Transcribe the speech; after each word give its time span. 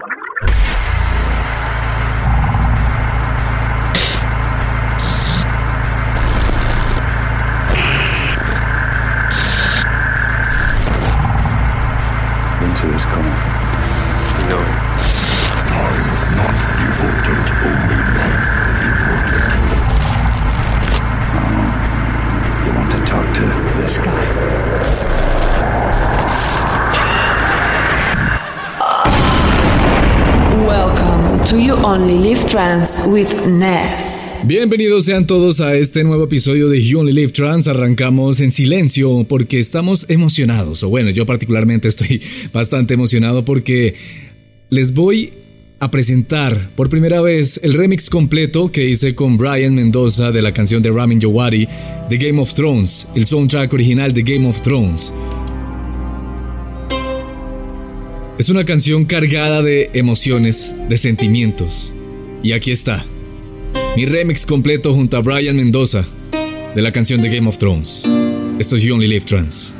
you 0.00 0.77
to 31.50 31.58
You 31.58 31.74
Only 31.82 32.18
Live 32.18 32.44
Trans 32.46 33.00
with 33.06 33.46
Ness. 33.46 34.42
Bienvenidos 34.44 35.04
sean 35.04 35.26
todos 35.26 35.60
a 35.60 35.74
este 35.76 36.04
nuevo 36.04 36.24
episodio 36.24 36.68
de 36.68 36.82
You 36.82 37.00
Only 37.00 37.12
Live 37.12 37.32
Trans. 37.32 37.68
Arrancamos 37.68 38.40
en 38.40 38.50
silencio 38.50 39.24
porque 39.26 39.58
estamos 39.58 40.04
emocionados. 40.10 40.82
O 40.82 40.90
bueno, 40.90 41.08
yo 41.08 41.24
particularmente 41.24 41.88
estoy 41.88 42.22
bastante 42.52 42.94
emocionado 42.94 43.46
porque 43.46 43.94
les 44.68 44.92
voy 44.92 45.32
a 45.80 45.90
presentar 45.90 46.68
por 46.76 46.90
primera 46.90 47.22
vez 47.22 47.58
el 47.62 47.72
remix 47.72 48.10
completo 48.10 48.70
que 48.70 48.84
hice 48.84 49.14
con 49.14 49.38
Brian 49.38 49.74
Mendoza 49.74 50.32
de 50.32 50.42
la 50.42 50.52
canción 50.52 50.82
de 50.82 50.90
Ramin 50.90 51.20
Jawari 51.20 51.66
de 52.10 52.18
Game 52.18 52.40
of 52.42 52.52
Thrones, 52.52 53.08
el 53.14 53.26
soundtrack 53.26 53.72
original 53.72 54.12
de 54.12 54.22
Game 54.22 54.46
of 54.46 54.60
Thrones. 54.60 55.14
Es 58.38 58.50
una 58.50 58.64
canción 58.64 59.04
cargada 59.04 59.64
de 59.64 59.90
emociones, 59.94 60.72
de 60.88 60.96
sentimientos. 60.96 61.92
Y 62.40 62.52
aquí 62.52 62.70
está, 62.70 63.04
mi 63.96 64.06
remix 64.06 64.46
completo 64.46 64.94
junto 64.94 65.16
a 65.16 65.20
Brian 65.22 65.56
Mendoza 65.56 66.06
de 66.72 66.80
la 66.80 66.92
canción 66.92 67.20
de 67.20 67.34
Game 67.34 67.48
of 67.48 67.58
Thrones. 67.58 68.04
Esto 68.60 68.76
es 68.76 68.82
You 68.82 68.94
Only 68.94 69.08
Live 69.08 69.24
Trans. 69.24 69.74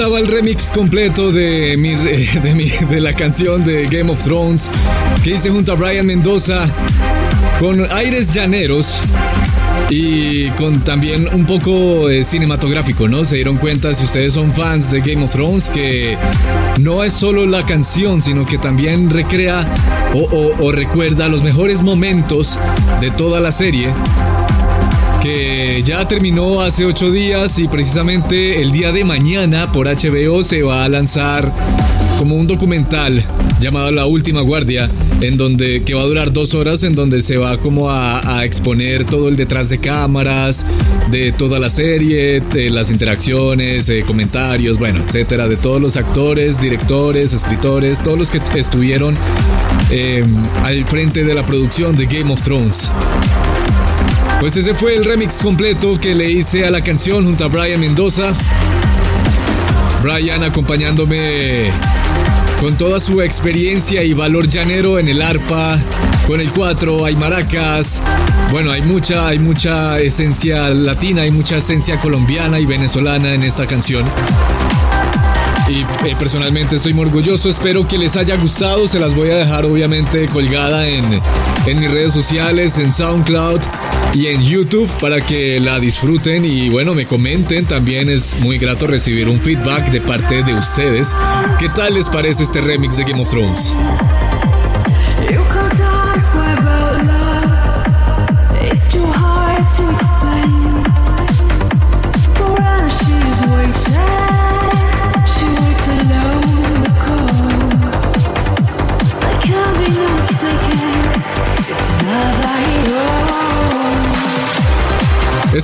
Estaba 0.00 0.18
el 0.18 0.28
remix 0.28 0.70
completo 0.70 1.30
de, 1.30 1.76
mi, 1.76 1.94
de, 2.42 2.54
mi- 2.54 2.70
de 2.88 3.00
la 3.02 3.12
canción 3.12 3.62
de 3.64 3.84
Game 3.86 4.10
of 4.10 4.24
Thrones 4.24 4.70
que 5.22 5.32
hice 5.34 5.50
junto 5.50 5.72
a 5.72 5.74
Brian 5.74 6.06
Mendoza 6.06 6.64
con 7.58 7.86
aires 7.92 8.32
llaneros 8.32 8.98
y 9.90 10.48
con 10.52 10.80
también 10.80 11.28
un 11.34 11.44
poco 11.44 12.08
eh, 12.08 12.24
cinematográfico, 12.24 13.08
¿no? 13.08 13.26
Se 13.26 13.34
dieron 13.36 13.58
cuenta 13.58 13.92
si 13.92 14.04
ustedes 14.06 14.32
son 14.32 14.54
fans 14.54 14.90
de 14.90 15.00
Game 15.00 15.22
of 15.22 15.32
Thrones 15.32 15.68
que 15.68 16.16
no 16.80 17.04
es 17.04 17.12
solo 17.12 17.44
la 17.44 17.66
canción, 17.66 18.22
sino 18.22 18.46
que 18.46 18.56
también 18.56 19.10
recrea 19.10 19.66
o, 20.14 20.20
o- 20.20 20.64
o 20.64 20.72
recuerda 20.72 21.28
los 21.28 21.42
mejores 21.42 21.82
momentos 21.82 22.58
de 23.02 23.10
toda 23.10 23.38
la 23.40 23.52
serie 23.52 23.88
que 25.22 25.82
ya 25.84 26.08
terminó 26.08 26.60
hace 26.60 26.86
ocho 26.86 27.10
días 27.10 27.58
y 27.58 27.68
precisamente 27.68 28.62
el 28.62 28.72
día 28.72 28.90
de 28.92 29.04
mañana 29.04 29.70
por 29.70 29.86
HBO 29.86 30.42
se 30.42 30.62
va 30.62 30.84
a 30.84 30.88
lanzar 30.88 31.52
como 32.18 32.36
un 32.36 32.46
documental 32.46 33.24
llamado 33.60 33.90
La 33.92 34.06
Última 34.06 34.40
Guardia, 34.40 34.88
en 35.20 35.36
donde 35.36 35.82
que 35.84 35.94
va 35.94 36.02
a 36.02 36.06
durar 36.06 36.32
dos 36.32 36.54
horas, 36.54 36.82
en 36.84 36.94
donde 36.94 37.20
se 37.20 37.36
va 37.36 37.58
como 37.58 37.90
a, 37.90 38.44
exponer 38.44 39.04
todo 39.04 39.28
el 39.28 39.36
detrás 39.36 39.68
de 39.68 39.78
cámaras 39.78 40.64
de 41.10 41.32
toda 41.32 41.58
la 41.58 41.68
serie, 41.68 42.40
de 42.40 42.70
las 42.70 42.90
interacciones, 42.90 43.92
comentarios, 44.06 44.78
bueno, 44.78 45.02
etcétera, 45.06 45.48
de 45.48 45.56
todos 45.56 45.80
los 45.80 45.96
actores, 45.96 46.60
directores, 46.60 47.34
escritores, 47.34 48.02
todos 48.02 48.18
los 48.18 48.30
que 48.30 48.40
estuvieron 48.54 49.16
eh, 49.90 50.24
al 50.64 50.86
frente 50.86 51.24
de 51.24 51.34
la 51.34 51.44
producción 51.44 51.96
de 51.96 52.06
Game 52.06 52.32
of 52.32 52.42
Thrones. 52.42 52.90
Pues 54.40 54.56
ese 54.56 54.74
fue 54.74 54.96
el 54.96 55.04
remix 55.04 55.34
completo 55.42 56.00
que 56.00 56.14
le 56.14 56.30
hice 56.30 56.66
a 56.66 56.70
la 56.70 56.82
canción 56.82 57.26
junto 57.26 57.44
a 57.44 57.48
Brian 57.48 57.78
Mendoza. 57.78 58.32
Brian 60.02 60.42
acompañándome 60.42 61.70
con 62.58 62.74
toda 62.78 63.00
su 63.00 63.20
experiencia 63.20 64.02
y 64.02 64.14
valor 64.14 64.48
llanero 64.48 64.98
en 64.98 65.08
el 65.08 65.20
arpa, 65.20 65.78
con 66.26 66.40
el 66.40 66.50
cuatro, 66.52 67.04
hay 67.04 67.16
maracas. 67.16 68.00
Bueno, 68.50 68.70
hay 68.70 68.80
mucha, 68.80 69.28
hay 69.28 69.38
mucha 69.38 69.98
esencia 69.98 70.70
latina, 70.70 71.22
hay 71.22 71.30
mucha 71.30 71.58
esencia 71.58 72.00
colombiana 72.00 72.58
y 72.58 72.64
venezolana 72.64 73.34
en 73.34 73.42
esta 73.42 73.66
canción. 73.66 74.06
Y 75.68 75.82
eh, 76.08 76.16
personalmente 76.18 76.76
estoy 76.76 76.94
muy 76.94 77.04
orgulloso, 77.04 77.50
espero 77.50 77.86
que 77.86 77.98
les 77.98 78.16
haya 78.16 78.36
gustado, 78.36 78.88
se 78.88 78.98
las 79.00 79.14
voy 79.14 79.30
a 79.32 79.36
dejar 79.36 79.66
obviamente 79.66 80.26
colgada 80.28 80.88
en, 80.88 81.04
en 81.66 81.78
mis 81.78 81.90
redes 81.90 82.14
sociales, 82.14 82.78
en 82.78 82.90
SoundCloud 82.90 83.60
y 84.14 84.26
en 84.26 84.42
YouTube 84.42 84.88
para 85.00 85.20
que 85.20 85.60
la 85.60 85.78
disfruten 85.78 86.44
y 86.44 86.68
bueno, 86.68 86.94
me 86.94 87.06
comenten, 87.06 87.64
también 87.64 88.08
es 88.08 88.38
muy 88.40 88.58
grato 88.58 88.86
recibir 88.86 89.28
un 89.28 89.40
feedback 89.40 89.90
de 89.90 90.00
parte 90.00 90.42
de 90.42 90.54
ustedes. 90.54 91.14
¿Qué 91.58 91.68
tal 91.68 91.94
les 91.94 92.08
parece 92.08 92.42
este 92.42 92.60
remix 92.60 92.96
de 92.96 93.04
Game 93.04 93.22
of 93.22 93.30
Thrones? 93.30 93.74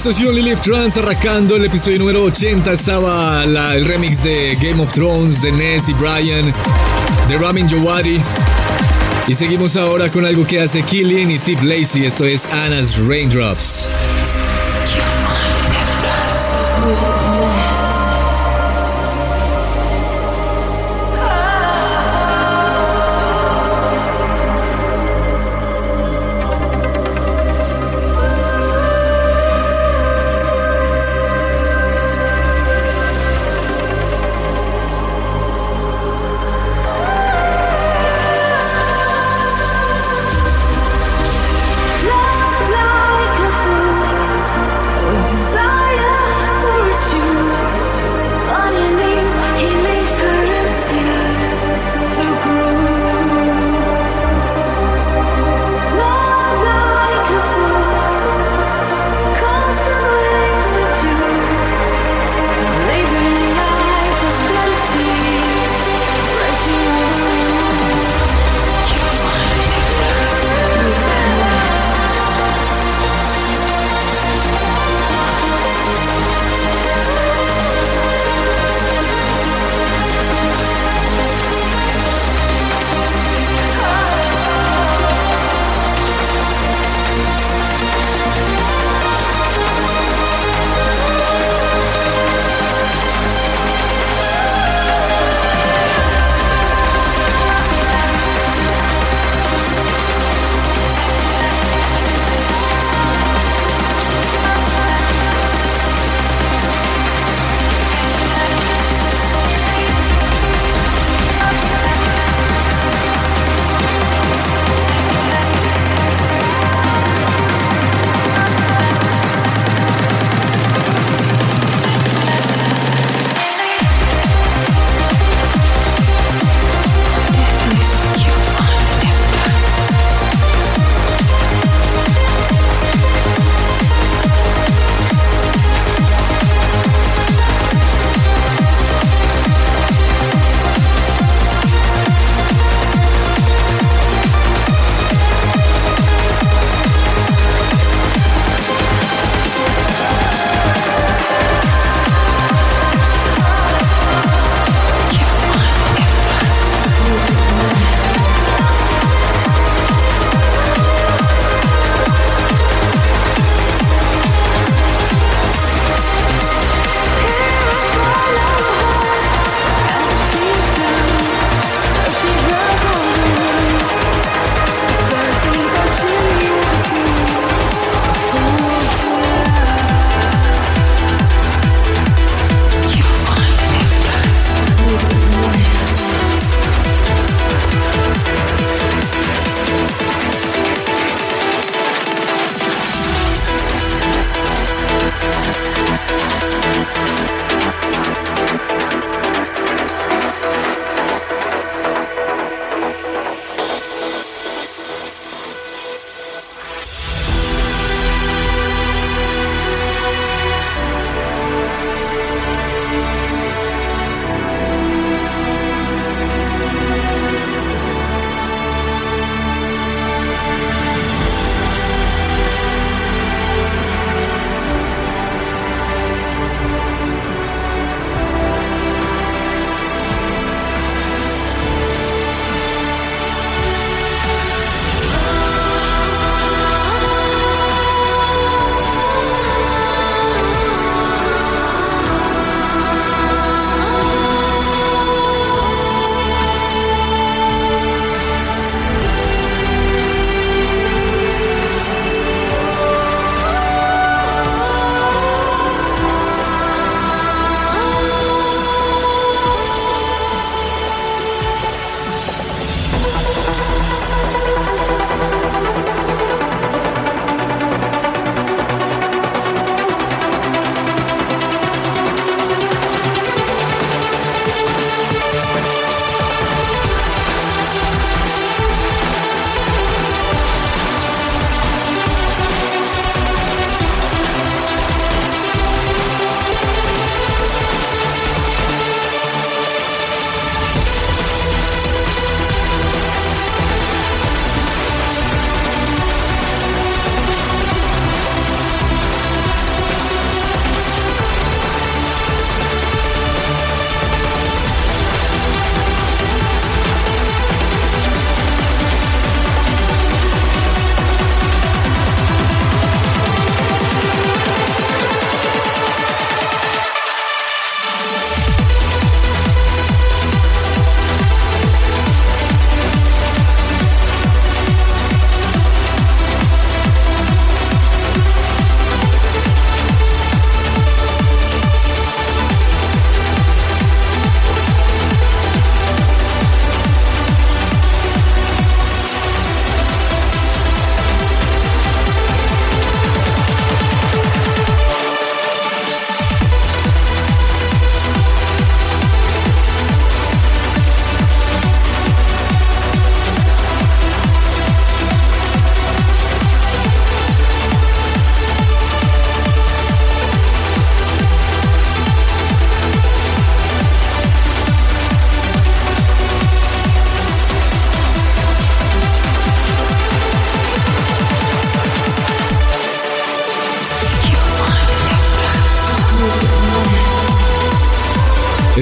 Esto 0.09 0.23
es 0.23 0.29
Only 0.29 0.43
Live 0.43 0.61
Trans 0.61 0.97
arrancando 0.99 1.57
el 1.57 1.65
episodio 1.65 1.99
número 1.99 2.23
80. 2.23 2.71
Estaba 2.71 3.45
la- 3.45 3.75
el 3.75 3.85
remix 3.85 4.23
de 4.23 4.55
Game 4.55 4.81
of 4.81 4.93
Thrones 4.93 5.43
de 5.43 5.51
Ness 5.51 5.89
y 5.89 5.95
Brian, 5.95 6.55
de 7.29 7.39
Ramin 7.39 7.67
Djawadi. 7.67 8.21
Y 9.27 9.35
seguimos 9.35 9.75
ahora 9.75 10.09
con 10.09 10.25
algo 10.25 10.47
que 10.47 10.61
hace 10.61 10.83
Killian 10.85 11.33
y 11.33 11.41
Tip 11.41 11.61
Lacey. 11.65 12.05
Esto 12.05 12.25
es 12.25 12.47
Anna's 12.47 12.97
Raindrops. 12.99 13.89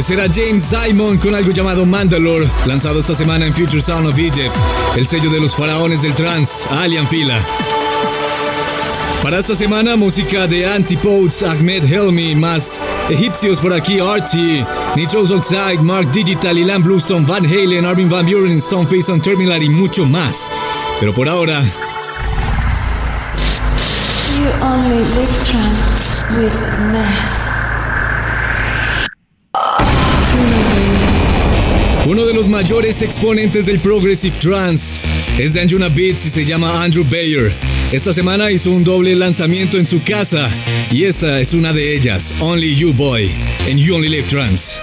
Ese 0.05 0.13
era 0.13 0.29
James 0.31 0.69
Diamond 0.69 1.19
con 1.19 1.35
algo 1.35 1.51
llamado 1.51 1.87
Mandalore, 1.87 2.47
lanzado 2.67 3.01
esta 3.01 3.15
semana 3.15 3.47
en 3.47 3.55
Future 3.55 3.81
Sound 3.81 4.07
of 4.07 4.19
Egypt, 4.19 4.55
el 4.97 5.07
sello 5.07 5.31
de 5.31 5.41
los 5.41 5.57
faraones 5.57 6.03
del 6.03 6.15
trance, 6.15 6.69
Alien 6.69 7.09
Fila. 7.09 7.41
Para 9.23 9.39
esta 9.39 9.55
semana, 9.55 9.97
música 9.97 10.47
de 10.47 10.67
Antipodes, 10.71 11.43
Ahmed 11.43 11.91
Helmi, 11.91 12.35
más 12.35 12.79
egipcios 13.09 13.63
por 13.63 13.73
aquí, 13.73 13.99
Archie, 13.99 14.67
Nitros 14.95 15.31
Oxide, 15.31 15.79
Mark 15.81 16.13
Digital, 16.13 16.59
Ilan 16.59 16.83
Bluestone, 16.83 17.25
Van 17.25 17.47
Halen, 17.47 17.87
Armin 17.87 18.11
Van 18.11 18.27
Buren, 18.27 18.61
Stoneface 18.61 19.11
on 19.11 19.23
Terminal 19.23 19.63
y 19.63 19.71
mucho 19.71 20.05
más. 20.05 20.51
Pero 21.01 21.15
por 21.15 21.31
ahora, 21.31 21.63
You 24.37 24.51
only 24.61 24.99
live 24.99 25.45
trance 25.47 26.29
with 26.37 26.53
Ness. 26.93 27.44
Uno 32.15 32.27
de 32.27 32.33
los 32.33 32.49
mayores 32.49 33.03
exponentes 33.03 33.67
del 33.67 33.81
Progressive 33.81 34.37
Trance 34.39 35.01
es 35.37 35.53
de 35.53 35.61
Anjuna 35.61 35.89
Beats 35.89 36.25
y 36.27 36.31
se 36.31 36.45
llama 36.45 36.85
Andrew 36.85 37.03
Bayer. 37.03 37.53
Esta 37.91 38.13
semana 38.13 38.53
hizo 38.53 38.71
un 38.71 38.85
doble 38.85 39.17
lanzamiento 39.17 39.79
en 39.79 39.85
su 39.85 40.01
casa 40.01 40.49
y 40.93 41.07
esta 41.07 41.41
es 41.41 41.53
una 41.55 41.73
de 41.73 41.93
ellas, 41.97 42.33
Only 42.39 42.77
You 42.77 42.93
Boy, 42.93 43.33
en 43.67 43.79
You 43.79 43.97
Only 43.97 44.11
Live 44.11 44.29
Trance. 44.29 44.77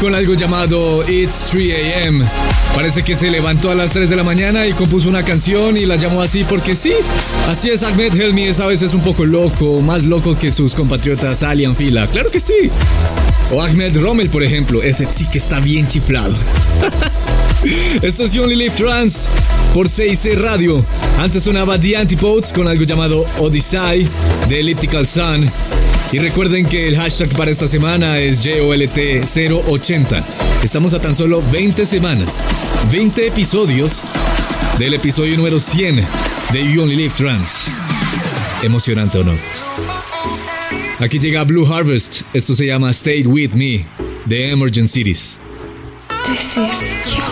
Con 0.00 0.14
algo 0.14 0.32
llamado 0.34 1.06
It's 1.08 1.48
3 1.50 2.06
AM. 2.06 2.24
Parece 2.74 3.02
que 3.02 3.14
se 3.14 3.30
levantó 3.30 3.70
a 3.70 3.74
las 3.74 3.90
3 3.92 4.08
de 4.08 4.16
la 4.16 4.24
mañana 4.24 4.66
y 4.66 4.72
compuso 4.72 5.08
una 5.08 5.22
canción 5.22 5.76
y 5.76 5.84
la 5.84 5.96
llamó 5.96 6.22
así 6.22 6.42
porque 6.44 6.74
sí. 6.74 6.92
Así 7.48 7.68
es, 7.68 7.82
Ahmed 7.82 8.18
Helmi 8.18 8.44
es 8.44 8.60
a 8.60 8.66
veces 8.66 8.94
un 8.94 9.02
poco 9.02 9.26
loco, 9.26 9.80
más 9.80 10.04
loco 10.04 10.38
que 10.38 10.50
sus 10.50 10.74
compatriotas 10.74 11.42
Alian 11.42 11.76
Fila. 11.76 12.06
Claro 12.06 12.30
que 12.30 12.40
sí. 12.40 12.70
O 13.52 13.60
Ahmed 13.62 14.00
Rommel, 14.00 14.30
por 14.30 14.42
ejemplo, 14.42 14.82
ese 14.82 15.06
sí 15.10 15.26
que 15.30 15.38
está 15.38 15.60
bien 15.60 15.86
chiflado. 15.86 16.34
Esto 18.02 18.24
es 18.24 18.32
You 18.32 18.44
Only 18.44 18.56
Live 18.56 18.76
Trans 18.76 19.28
por 19.74 19.88
6C 19.88 20.34
Radio. 20.38 20.82
Antes 21.18 21.42
sonaba 21.42 21.78
The 21.78 21.98
Antipodes 21.98 22.52
con 22.52 22.66
algo 22.66 22.84
llamado 22.84 23.26
Odyssey 23.38 24.08
de 24.48 24.60
Elliptical 24.60 25.06
Sun. 25.06 25.50
Y 26.12 26.18
recuerden 26.18 26.66
que 26.66 26.88
el 26.88 26.96
hashtag 26.96 27.28
para 27.36 27.52
esta 27.52 27.68
semana 27.68 28.18
es 28.18 28.44
JOLT080. 28.44 30.24
Estamos 30.64 30.92
a 30.92 31.00
tan 31.00 31.14
solo 31.14 31.40
20 31.52 31.86
semanas, 31.86 32.42
20 32.90 33.28
episodios 33.28 34.02
del 34.78 34.94
episodio 34.94 35.36
número 35.36 35.60
100 35.60 36.04
de 36.52 36.72
You 36.72 36.82
Only 36.82 36.96
Live 36.96 37.14
Trans. 37.16 37.66
Emocionante 38.62 39.18
o 39.18 39.24
no. 39.24 39.34
Aquí 40.98 41.20
llega 41.20 41.44
Blue 41.44 41.72
Harvest. 41.72 42.22
Esto 42.32 42.54
se 42.54 42.66
llama 42.66 42.90
Stay 42.90 43.24
With 43.24 43.52
Me 43.52 43.86
de 44.26 44.50
Emergent 44.50 44.88
Cities. 44.88 45.38
This 46.26 46.56
is 46.56 47.16
you. 47.16 47.29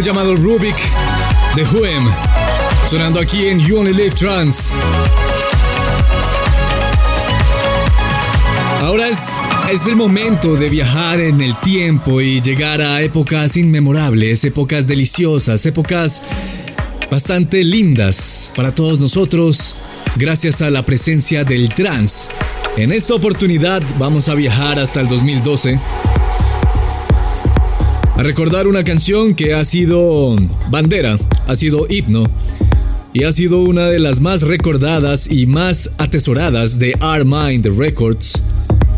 Llamado 0.00 0.36
Rubik 0.36 0.76
de 1.56 1.64
Huem, 1.64 2.04
sonando 2.88 3.18
aquí 3.18 3.46
en 3.46 3.58
You 3.58 3.78
Only 3.78 3.92
Live 3.92 4.12
Trans. 4.12 4.70
Ahora 8.80 9.08
es, 9.08 9.18
es 9.72 9.86
el 9.86 9.96
momento 9.96 10.54
de 10.54 10.68
viajar 10.68 11.20
en 11.20 11.40
el 11.40 11.54
tiempo 11.56 12.20
y 12.20 12.40
llegar 12.40 12.80
a 12.80 13.02
épocas 13.02 13.56
inmemorables, 13.56 14.44
épocas 14.44 14.86
deliciosas, 14.86 15.66
épocas 15.66 16.22
bastante 17.10 17.64
lindas 17.64 18.52
para 18.54 18.72
todos 18.72 19.00
nosotros, 19.00 19.74
gracias 20.16 20.62
a 20.62 20.70
la 20.70 20.84
presencia 20.84 21.44
del 21.44 21.70
trans. 21.70 22.28
En 22.76 22.92
esta 22.92 23.14
oportunidad 23.14 23.82
vamos 23.98 24.28
a 24.28 24.34
viajar 24.34 24.78
hasta 24.78 25.00
el 25.00 25.08
2012 25.08 25.78
a 28.18 28.22
recordar 28.24 28.66
una 28.66 28.82
canción 28.82 29.32
que 29.36 29.54
ha 29.54 29.62
sido 29.62 30.34
bandera, 30.70 31.16
ha 31.46 31.54
sido 31.54 31.86
himno 31.88 32.24
y 33.12 33.22
ha 33.22 33.30
sido 33.30 33.60
una 33.60 33.86
de 33.86 34.00
las 34.00 34.20
más 34.20 34.42
recordadas 34.42 35.30
y 35.30 35.46
más 35.46 35.92
atesoradas 35.98 36.80
de 36.80 36.96
Armind 36.98 37.78
Records, 37.78 38.42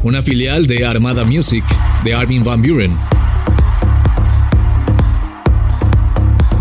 una 0.03 0.23
filial 0.23 0.67
de 0.67 0.87
Armada 0.87 1.25
Music 1.25 1.63
de 2.03 2.15
Armin 2.15 2.43
Van 2.43 2.63
Buren. 2.63 2.97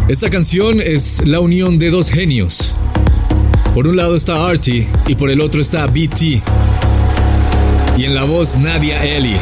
Esta 0.09 0.29
canción 0.29 0.81
es 0.81 1.25
la 1.25 1.39
unión 1.39 1.79
de 1.79 1.91
dos 1.91 2.09
genios. 2.09 2.73
Por 3.73 3.87
un 3.87 3.95
lado 3.95 4.17
está 4.17 4.49
Archie 4.49 4.85
y 5.07 5.15
por 5.15 5.29
el 5.29 5.39
otro 5.39 5.61
está 5.61 5.87
BT. 5.87 6.41
Y 7.97 8.03
en 8.03 8.15
la 8.15 8.25
voz 8.25 8.57
Nadia 8.57 9.05
Eli. 9.05 9.37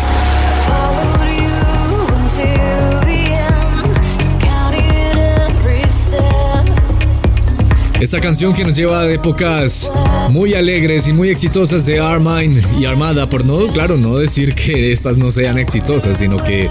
Esta 7.99 8.21
canción 8.21 8.53
que 8.53 8.63
nos 8.63 8.75
lleva 8.75 9.01
a 9.01 9.11
épocas 9.11 9.89
muy 10.29 10.53
alegres 10.53 11.07
y 11.07 11.13
muy 11.13 11.29
exitosas 11.29 11.85
de 11.87 11.99
Armine 11.99 12.61
y 12.79 12.85
Armada, 12.85 13.27
por 13.27 13.43
no, 13.43 13.67
claro, 13.73 13.97
no 13.97 14.17
decir 14.17 14.53
que 14.53 14.91
estas 14.91 15.17
no 15.17 15.31
sean 15.31 15.57
exitosas, 15.57 16.19
sino 16.19 16.43
que 16.43 16.69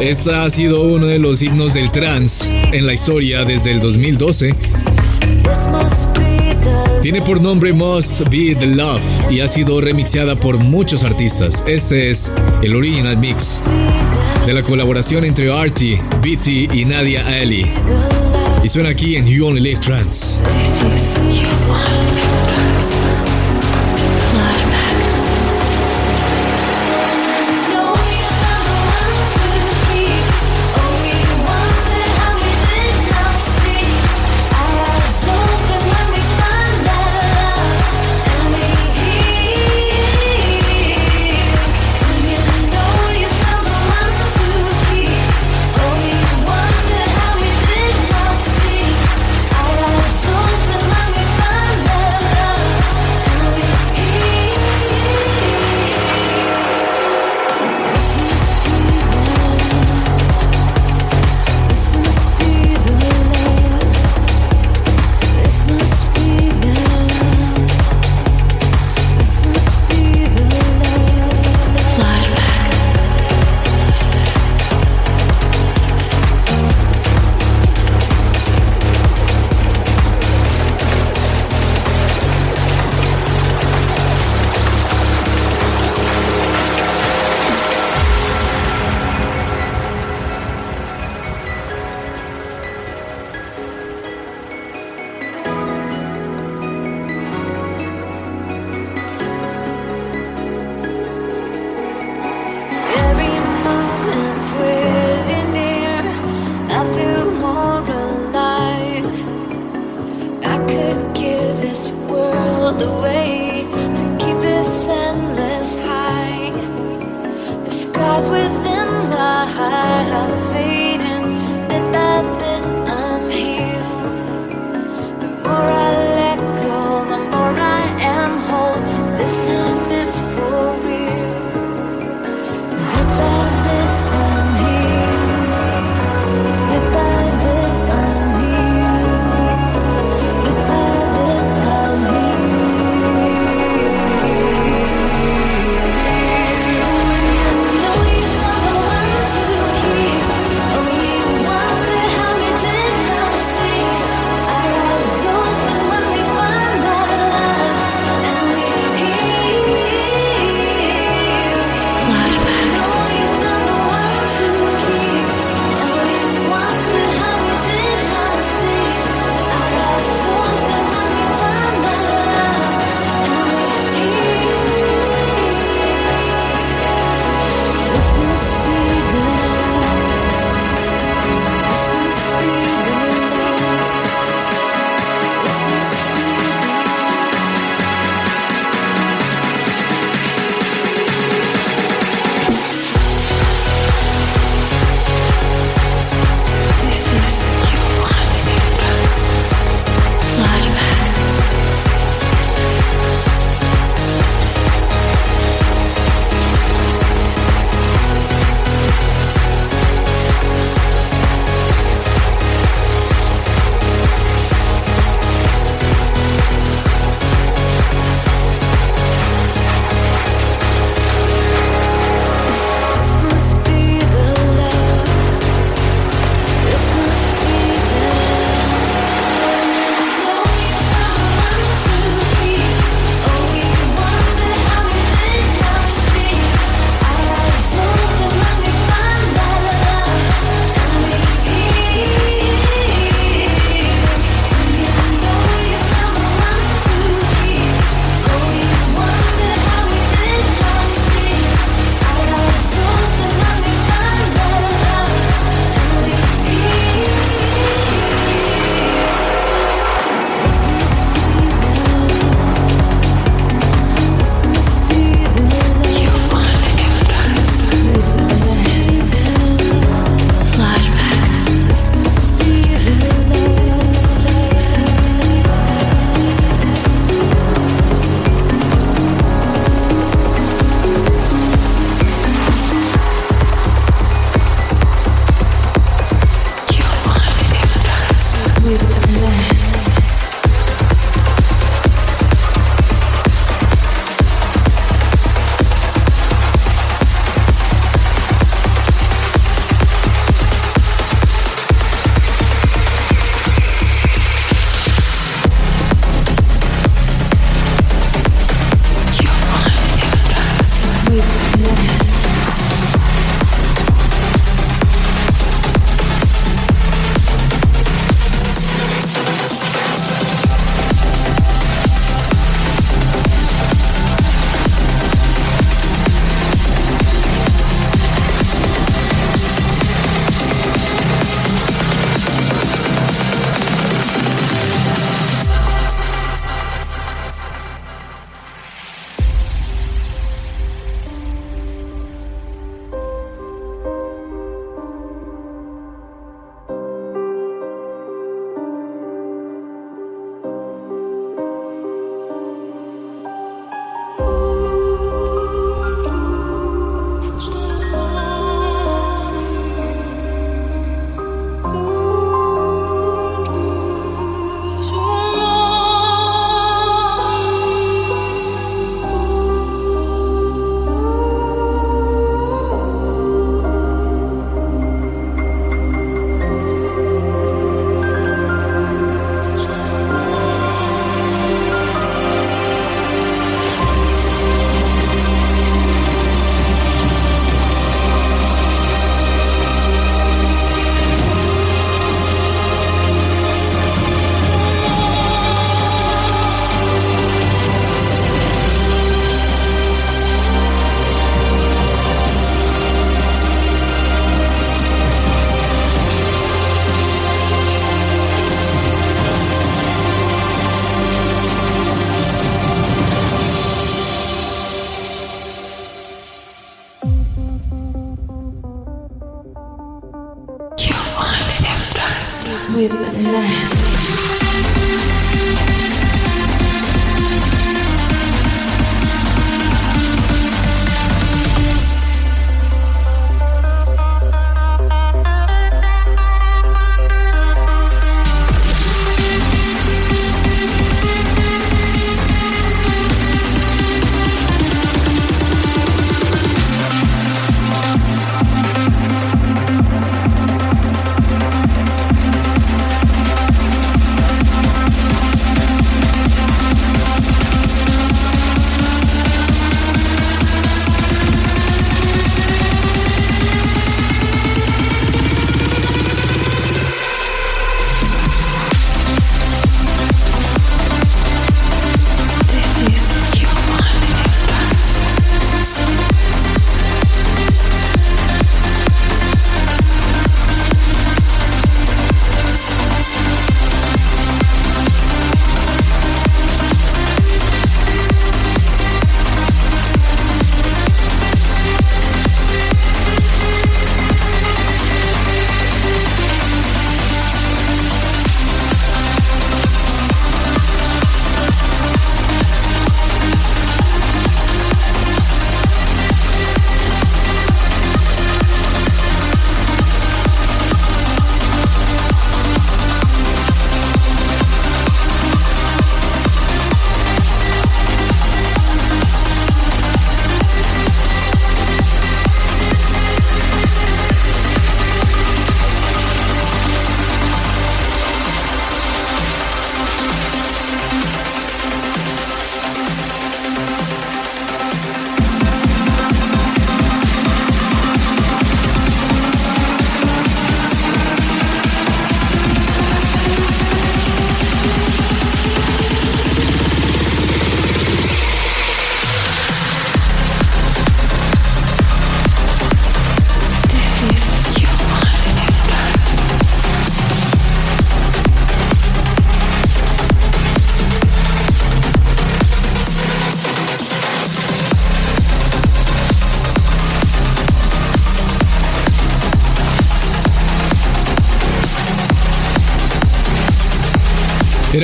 esta 0.00 0.44
ha 0.44 0.50
sido 0.50 0.82
uno 0.82 1.06
de 1.06 1.18
los 1.18 1.42
himnos 1.42 1.74
del 1.74 1.90
trance 1.90 2.50
en 2.72 2.86
la 2.86 2.94
historia 2.94 3.44
desde 3.44 3.72
el 3.72 3.80
2012. 3.80 4.54
Tiene 7.02 7.20
por 7.20 7.42
nombre 7.42 7.74
Must 7.74 8.22
Be 8.30 8.56
the 8.58 8.66
Love 8.66 9.02
y 9.30 9.40
ha 9.40 9.48
sido 9.48 9.78
remixeada 9.82 10.36
por 10.36 10.56
muchos 10.56 11.04
artistas. 11.04 11.62
Este 11.66 12.08
es 12.08 12.32
el 12.62 12.74
original 12.74 13.18
mix 13.18 13.60
de 14.46 14.54
la 14.54 14.62
colaboración 14.62 15.24
entre 15.24 15.52
Artie, 15.52 16.00
BT 16.22 16.74
y 16.74 16.86
Nadia 16.86 17.26
Ali. 17.26 17.66
Y 18.64 18.68
suena 18.70 18.88
aquí 18.88 19.16
en 19.16 19.26
You 19.26 19.46
Only 19.46 19.60
Live 19.60 19.80
Trans. 19.80 20.38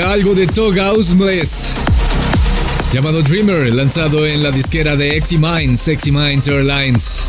Algo 0.02 0.34
de 0.34 0.46
Tog 0.46 0.74
Bliss 1.16 1.68
llamado 2.92 3.22
Dreamer, 3.22 3.72
lanzado 3.74 4.26
en 4.26 4.42
la 4.42 4.50
disquera 4.50 4.96
de 4.96 5.16
Exy 5.16 5.36
Minds, 5.36 5.86
Exy 5.88 6.10
Minds 6.10 6.48
Airlines. 6.48 7.24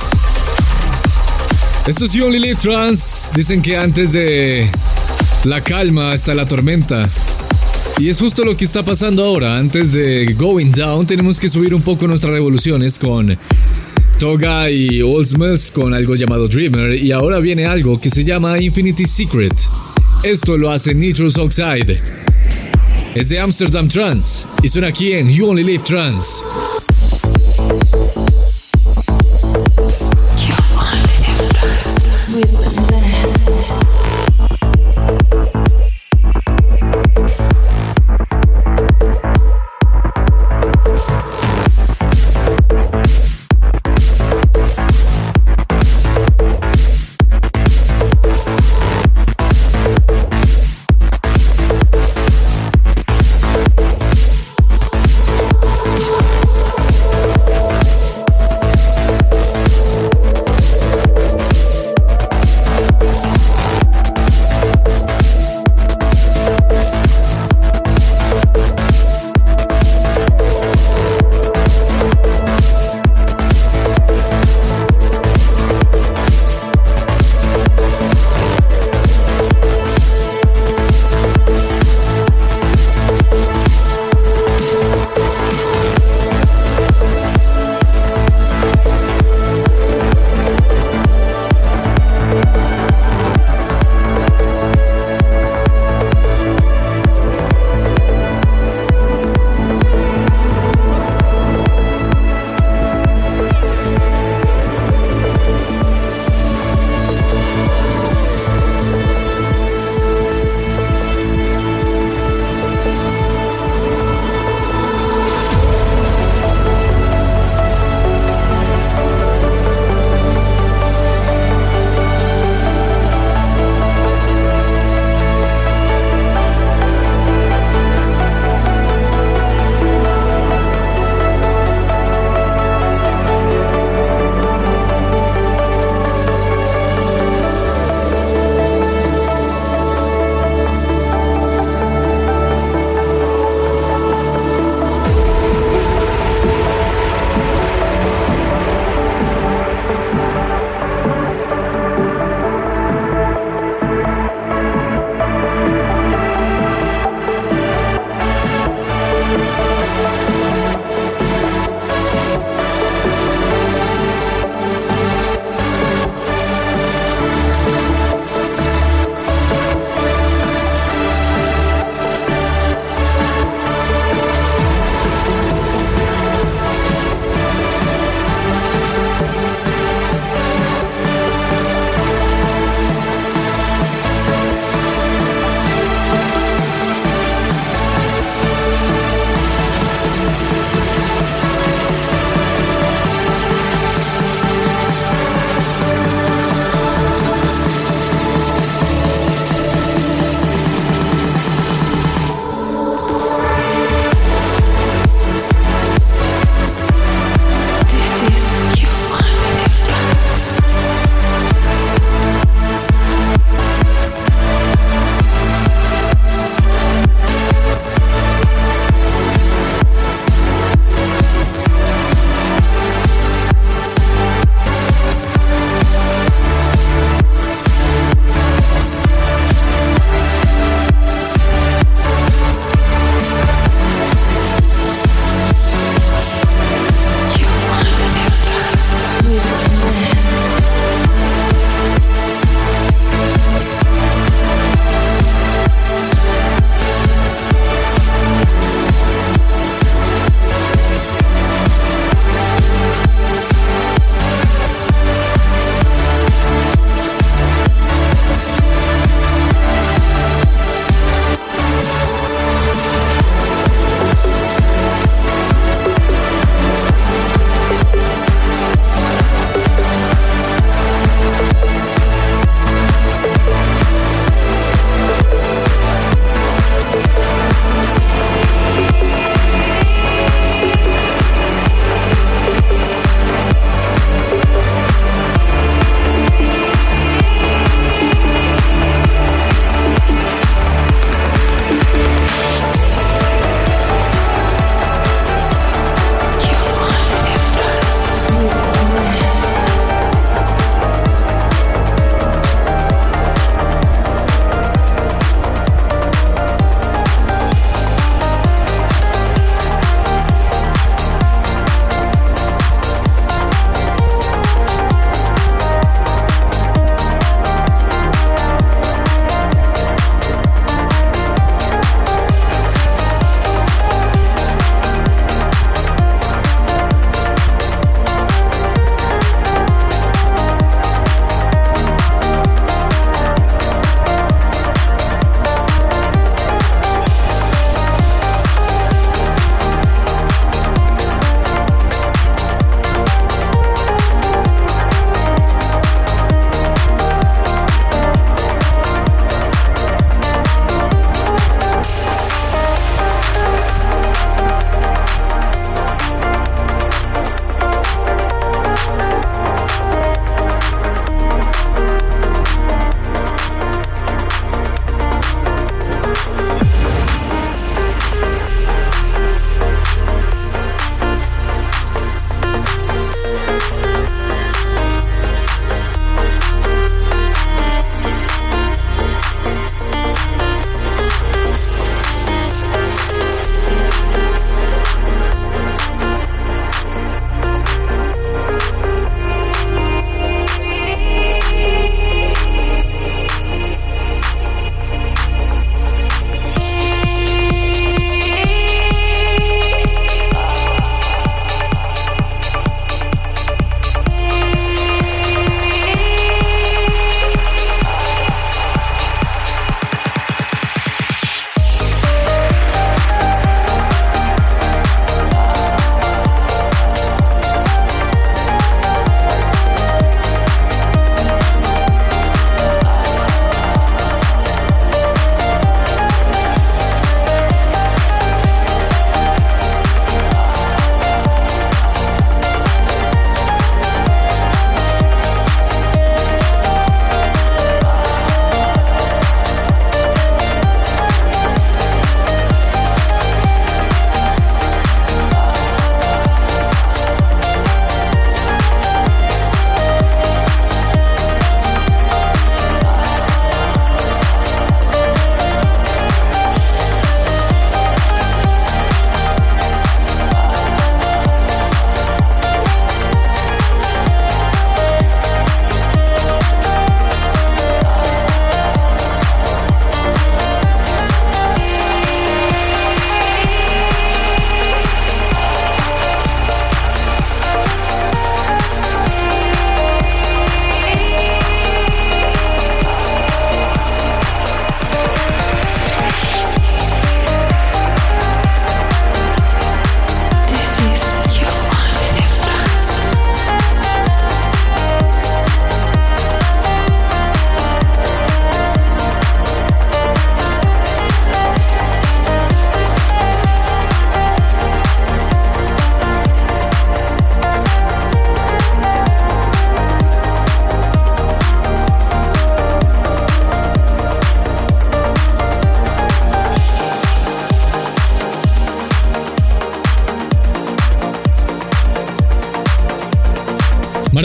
Esto 1.85 2.05
es 2.05 2.13
You 2.13 2.25
Only 2.25 2.39
Live 2.39 2.59
Trans. 2.61 3.29
Dicen 3.35 3.61
que 3.61 3.77
antes 3.77 4.13
de 4.13 4.69
la 5.43 5.61
calma 5.61 6.13
está 6.13 6.33
la 6.33 6.47
tormenta. 6.47 7.09
Y 7.99 8.09
es 8.09 8.19
justo 8.19 8.43
lo 8.43 8.55
que 8.55 8.65
está 8.65 8.83
pasando 8.83 9.23
ahora. 9.23 9.57
Antes 9.57 9.91
de 9.91 10.33
Going 10.33 10.71
Down, 10.71 11.05
tenemos 11.05 11.39
que 11.39 11.49
subir 11.49 11.75
un 11.75 11.81
poco 11.81 12.07
nuestras 12.07 12.31
revoluciones 12.31 12.97
con 12.97 13.37
Toga 14.17 14.69
y 14.69 15.01
Old 15.01 15.27
Smith 15.27 15.71
con 15.73 15.93
algo 15.93 16.15
llamado 16.15 16.47
Dreamer. 16.47 16.95
Y 16.95 17.11
ahora 17.11 17.39
viene 17.39 17.65
algo 17.65 17.99
que 17.99 18.09
se 18.09 18.23
llama 18.23 18.59
Infinity 18.59 19.05
Secret. 19.05 19.55
Esto 20.23 20.57
lo 20.57 20.71
hace 20.71 20.93
Nitrous 20.93 21.37
Oxide. 21.37 22.20
Es 23.13 23.27
de 23.27 23.41
Amsterdam 23.41 23.89
Trans 23.89 24.47
y 24.63 24.69
suena 24.69 24.87
aquí 24.87 25.11
en 25.11 25.27
You 25.29 25.49
Only 25.49 25.65
Live 25.65 25.83
Trans. 25.83 26.41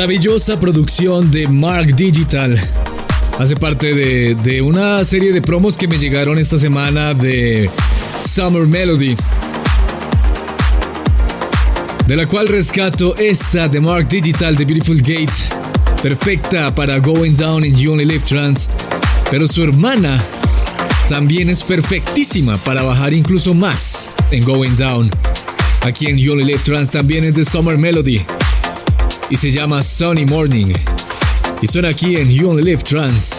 Maravillosa 0.07 0.61
producción 0.61 1.33
de 1.33 1.49
Mark 1.49 1.97
Digital. 1.97 2.57
Hace 3.41 3.57
parte 3.57 3.93
de, 3.93 4.37
de, 4.37 4.63
una 4.63 5.05
serie 5.05 5.33
de 5.33 5.43
promos 5.43 5.77
que 5.77 5.89
me 5.89 5.99
llegaron 5.99 6.39
esta 6.39 6.59
semana 6.59 7.13
de 7.13 7.69
Summer 8.25 8.69
Melody. 8.69 9.17
De 12.07 12.15
la 12.15 12.25
cual 12.29 12.47
rescato 12.47 13.17
esta 13.17 13.67
de 13.67 13.81
Mark 13.81 14.09
Digital 14.09 14.55
de 14.55 14.65
Beautiful 14.65 14.99
Gate. 14.99 15.33
Perfecta 16.01 16.73
para 16.73 17.01
Going 17.01 17.35
Down 17.35 17.65
in 17.65 17.75
You 17.75 17.91
Only 17.95 18.05
Live 18.05 18.27
Trans. 18.29 18.71
Pero 19.29 19.49
su 19.49 19.65
hermana 19.65 20.23
también 21.09 21.51
es 21.51 21.65
perfectísima 21.65 22.57
para 22.59 22.85
bajar 22.85 23.13
incluso 23.13 23.55
más 23.55 24.09
en 24.31 24.45
Going 24.45 24.77
Down. 24.77 25.11
Aquí 25.83 26.07
en 26.07 26.17
You 26.17 26.35
Only 26.35 26.45
Live 26.45 26.61
Trans 26.65 26.93
también 26.93 27.25
es 27.25 27.35
de 27.35 27.45
Summer 27.45 27.77
Melody 27.77 28.25
y 29.29 29.37
se 29.37 29.51
llama 29.51 29.83
Sunny 29.83 30.25
Morning. 30.25 30.73
Y 31.61 31.67
suena 31.67 31.89
aquí 31.89 32.17
en 32.17 32.31
You 32.31 32.51
Only 32.51 32.63
Live 32.63 32.83
Trans. 32.83 33.36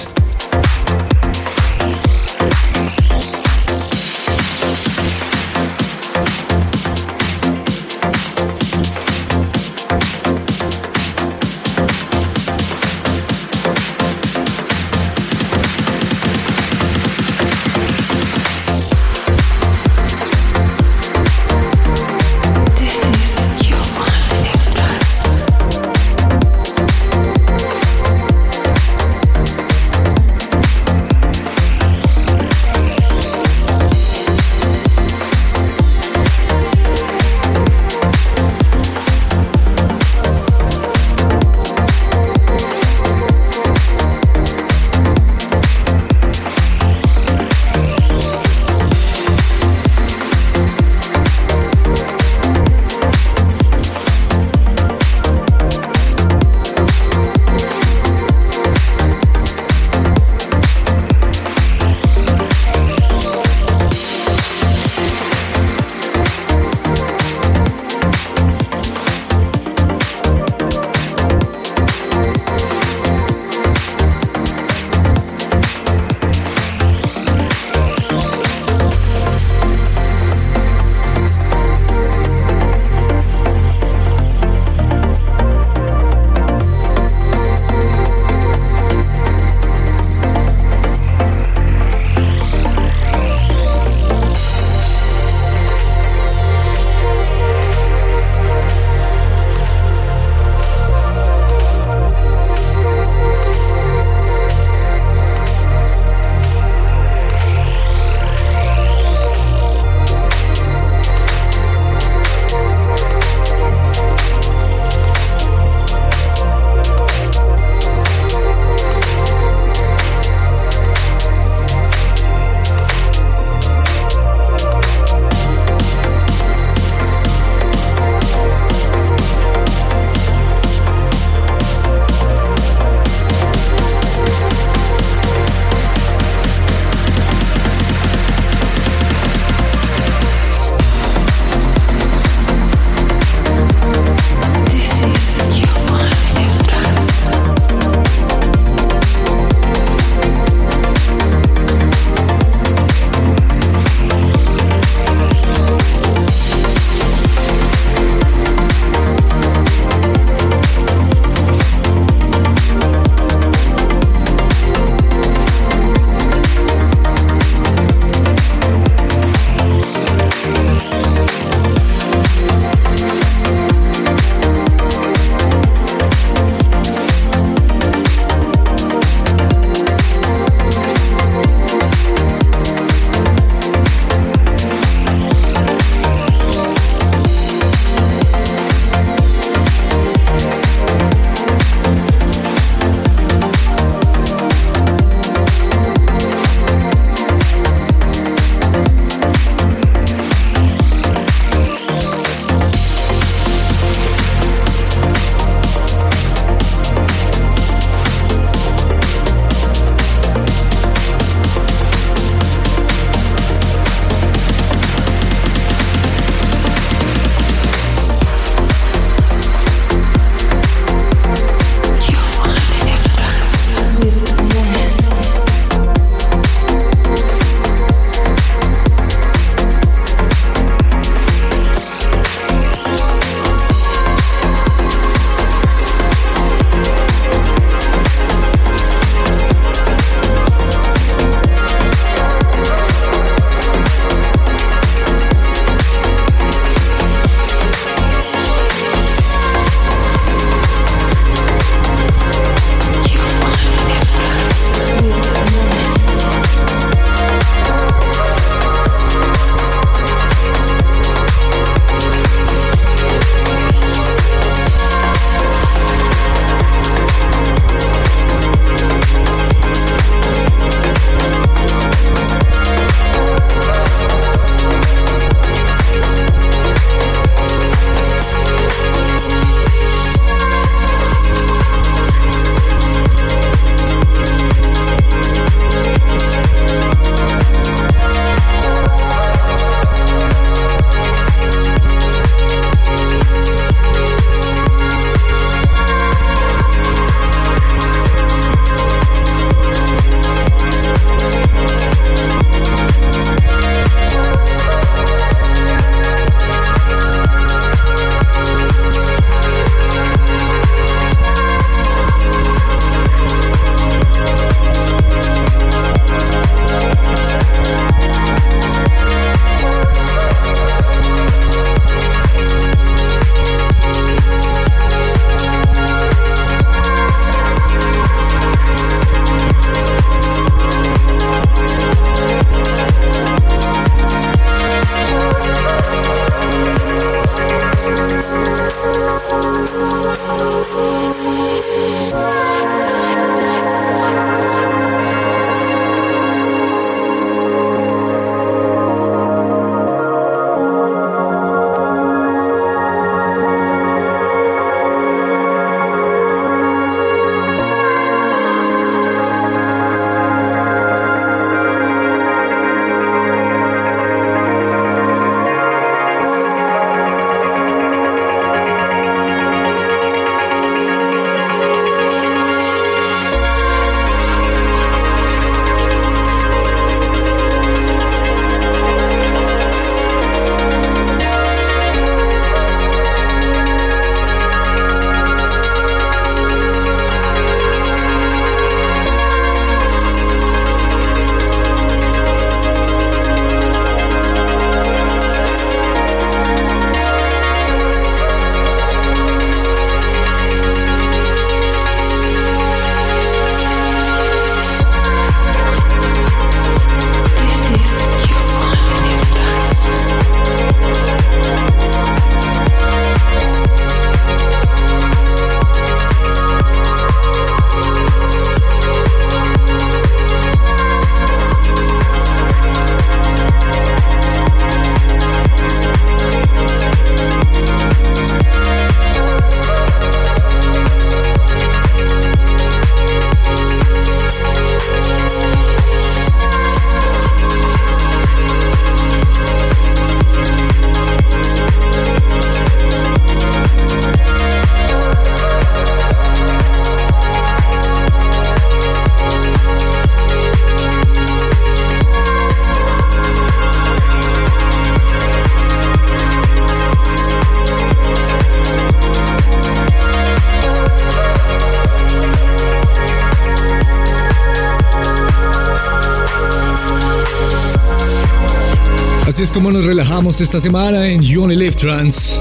Como 469.58 469.72
nos 469.72 469.86
relajamos 469.86 470.40
esta 470.40 470.60
semana 470.60 471.08
en 471.08 471.20
You 471.20 471.42
Only 471.42 471.56
Live 471.56 471.78
Trans. 471.78 472.40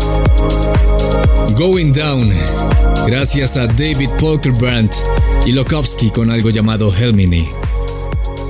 Going 1.56 1.90
Down, 1.90 2.30
gracias 3.06 3.56
a 3.56 3.66
David 3.66 4.10
Folkerbrandt 4.18 4.94
y 5.46 5.52
Lokowski 5.52 6.10
con 6.10 6.30
algo 6.30 6.50
llamado 6.50 6.94
Helmini. 6.94 7.48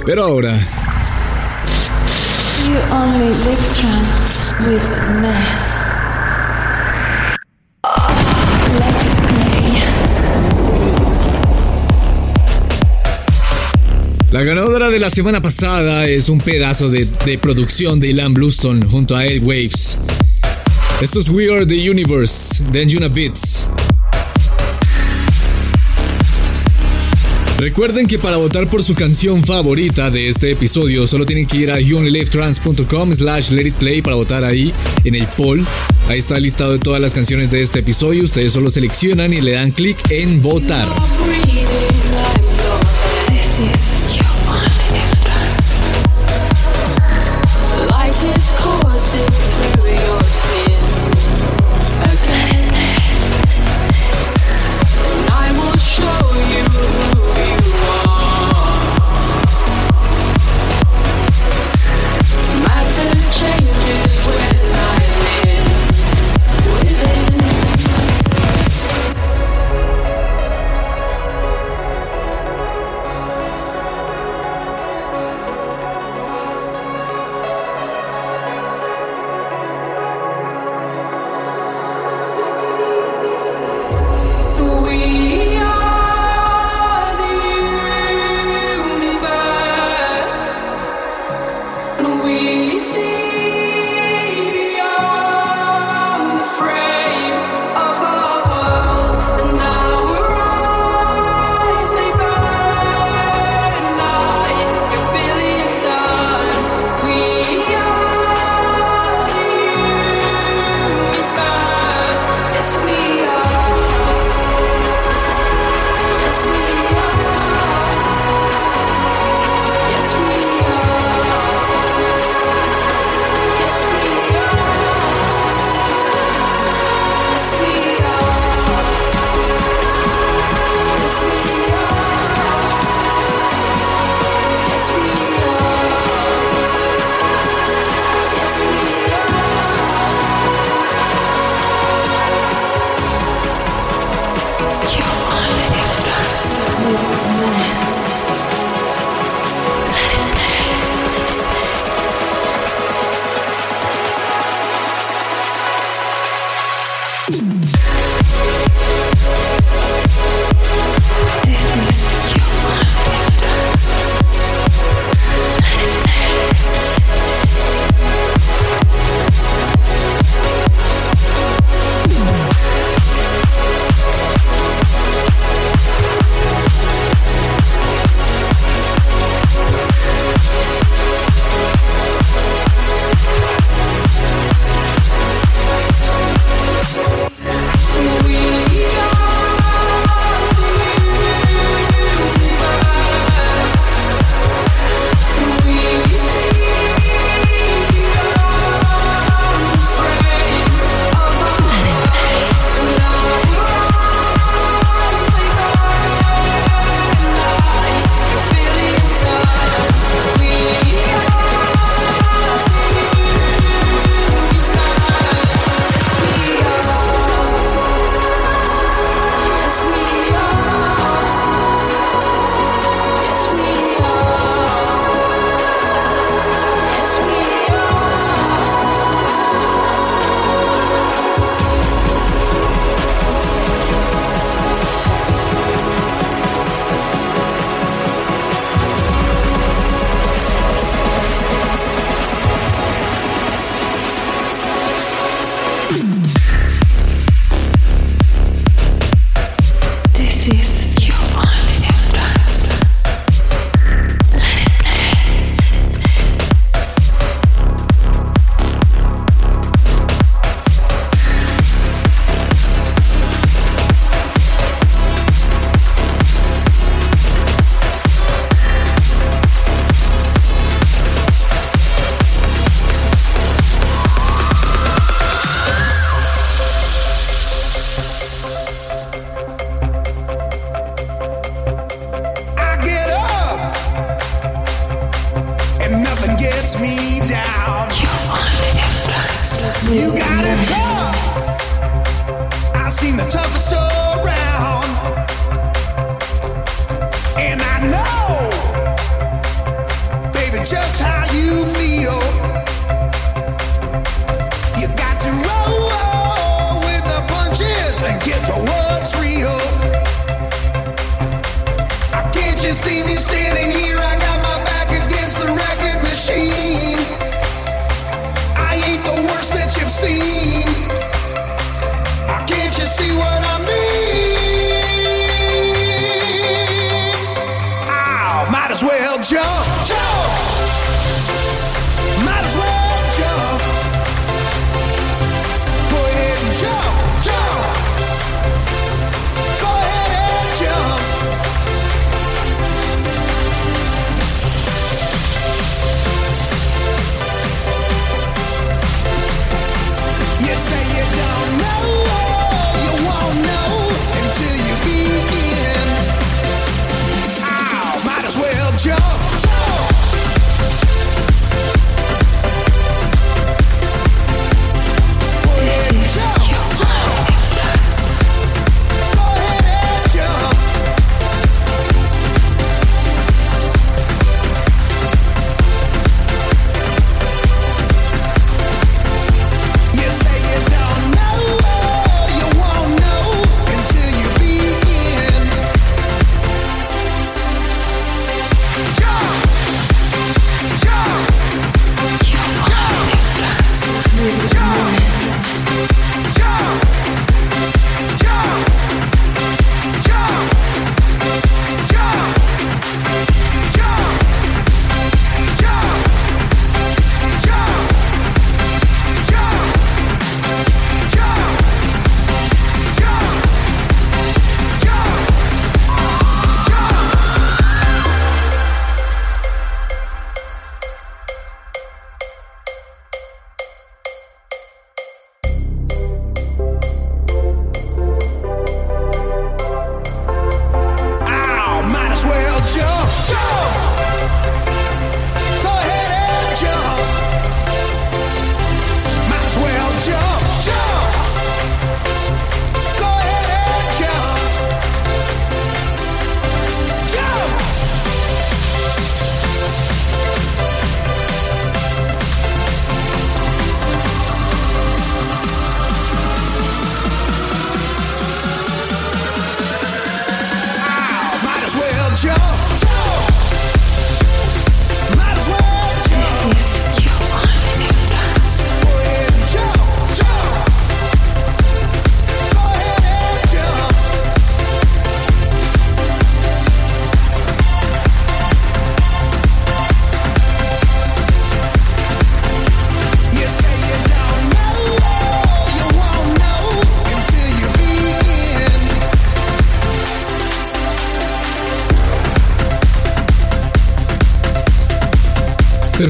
Pero 0.05 0.25
ahora. 0.25 0.59
You 2.67 2.93
Only 2.93 3.29
Live 3.29 3.63
Trans 3.79 4.69
with 4.69 4.83
Ness. 5.21 5.76
La 14.33 14.43
ganadora 14.43 14.91
de 14.91 14.99
la 14.99 15.09
semana 15.09 15.41
pasada 15.41 16.07
es 16.07 16.29
un 16.29 16.41
pedazo 16.41 16.91
de, 16.91 17.07
de 17.25 17.39
producción 17.39 18.01
de 18.01 18.09
Ilan 18.09 18.35
Bluestone 18.35 18.85
junto 18.85 19.17
a 19.17 19.23
Waves. 19.41 19.97
Esto 21.01 21.21
es 21.21 21.29
We 21.29 21.49
Are 21.53 21.65
the 21.65 21.89
Universe 21.89 22.63
de 22.73 22.83
Anjuna 22.83 23.09
Beats. 23.09 23.69
Recuerden 27.59 28.07
que 28.07 28.19
para 28.19 28.37
votar 28.37 28.69
por 28.69 28.83
su 28.83 28.95
canción 28.95 29.45
favorita 29.45 30.11
de 30.11 30.29
este 30.29 30.51
episodio 30.51 31.07
solo 31.07 31.25
tienen 31.25 31.47
que 31.47 31.59
ir 31.59 31.71
a 31.71 31.79
youonlylivetrans.com 31.79 33.15
slash 33.15 33.51
let 33.51 33.67
it 33.67 33.75
play 33.75 34.03
para 34.03 34.17
votar 34.17 34.45
ahí 34.45 34.75
en 35.05 35.15
el 35.15 35.27
poll. 35.29 35.65
Ahí 36.09 36.19
está 36.19 36.37
el 36.37 36.43
listado 36.43 36.73
de 36.73 36.79
todas 36.81 37.01
las 37.01 37.15
canciones 37.15 37.51
de 37.53 37.63
este 37.63 37.79
episodio. 37.79 38.25
Ustedes 38.25 38.53
solo 38.53 38.71
seleccionan 38.71 39.33
y 39.33 39.41
le 39.41 39.53
dan 39.53 39.71
clic 39.71 39.99
en 40.11 40.43
votar. 40.43 40.89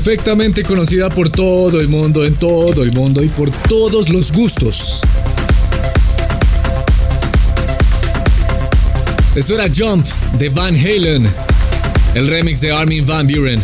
perfectamente 0.07 0.63
conocida 0.63 1.09
por 1.09 1.31
todo 1.31 1.81
el 1.81 1.89
mundo, 1.89 2.25
en 2.25 2.37
todo 2.37 2.85
el 2.85 2.93
mundo 2.93 3.25
y 3.25 3.29
por 3.29 3.51
todos 3.51 4.09
los 4.09 4.31
gustos. 4.31 5.01
Eso 9.35 9.55
era 9.57 9.67
Jump 9.69 10.07
de 10.39 10.49
Van 10.49 10.77
Halen, 10.77 11.29
el 12.15 12.29
remix 12.29 12.61
de 12.61 12.71
Armin 12.71 13.05
Van 13.05 13.27
Buren. 13.27 13.61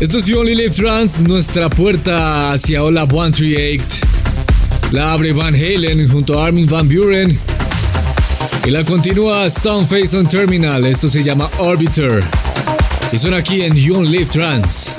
Esto 0.00 0.18
es 0.18 0.26
You 0.26 0.40
Only 0.40 0.56
Live 0.56 0.74
Trans, 0.74 1.20
nuestra 1.20 1.70
puerta 1.70 2.50
hacia 2.50 2.82
Hola 2.82 3.06
138. 3.06 3.84
La 4.90 5.12
abre 5.12 5.32
Van 5.32 5.54
Halen 5.54 6.08
junto 6.10 6.42
a 6.42 6.48
Armin 6.48 6.66
Van 6.66 6.88
Buren. 6.88 7.38
Y 8.64 8.70
la 8.72 8.84
continúa 8.84 9.48
Stoneface 9.48 10.16
on 10.16 10.26
Terminal. 10.26 10.84
Esto 10.86 11.06
se 11.06 11.22
llama 11.22 11.48
Orbiter. 11.58 12.49
Y 13.12 13.18
son 13.18 13.34
aquí 13.34 13.62
en 13.62 13.74
You 13.74 14.02
Live 14.02 14.26
Trans. 14.26 14.94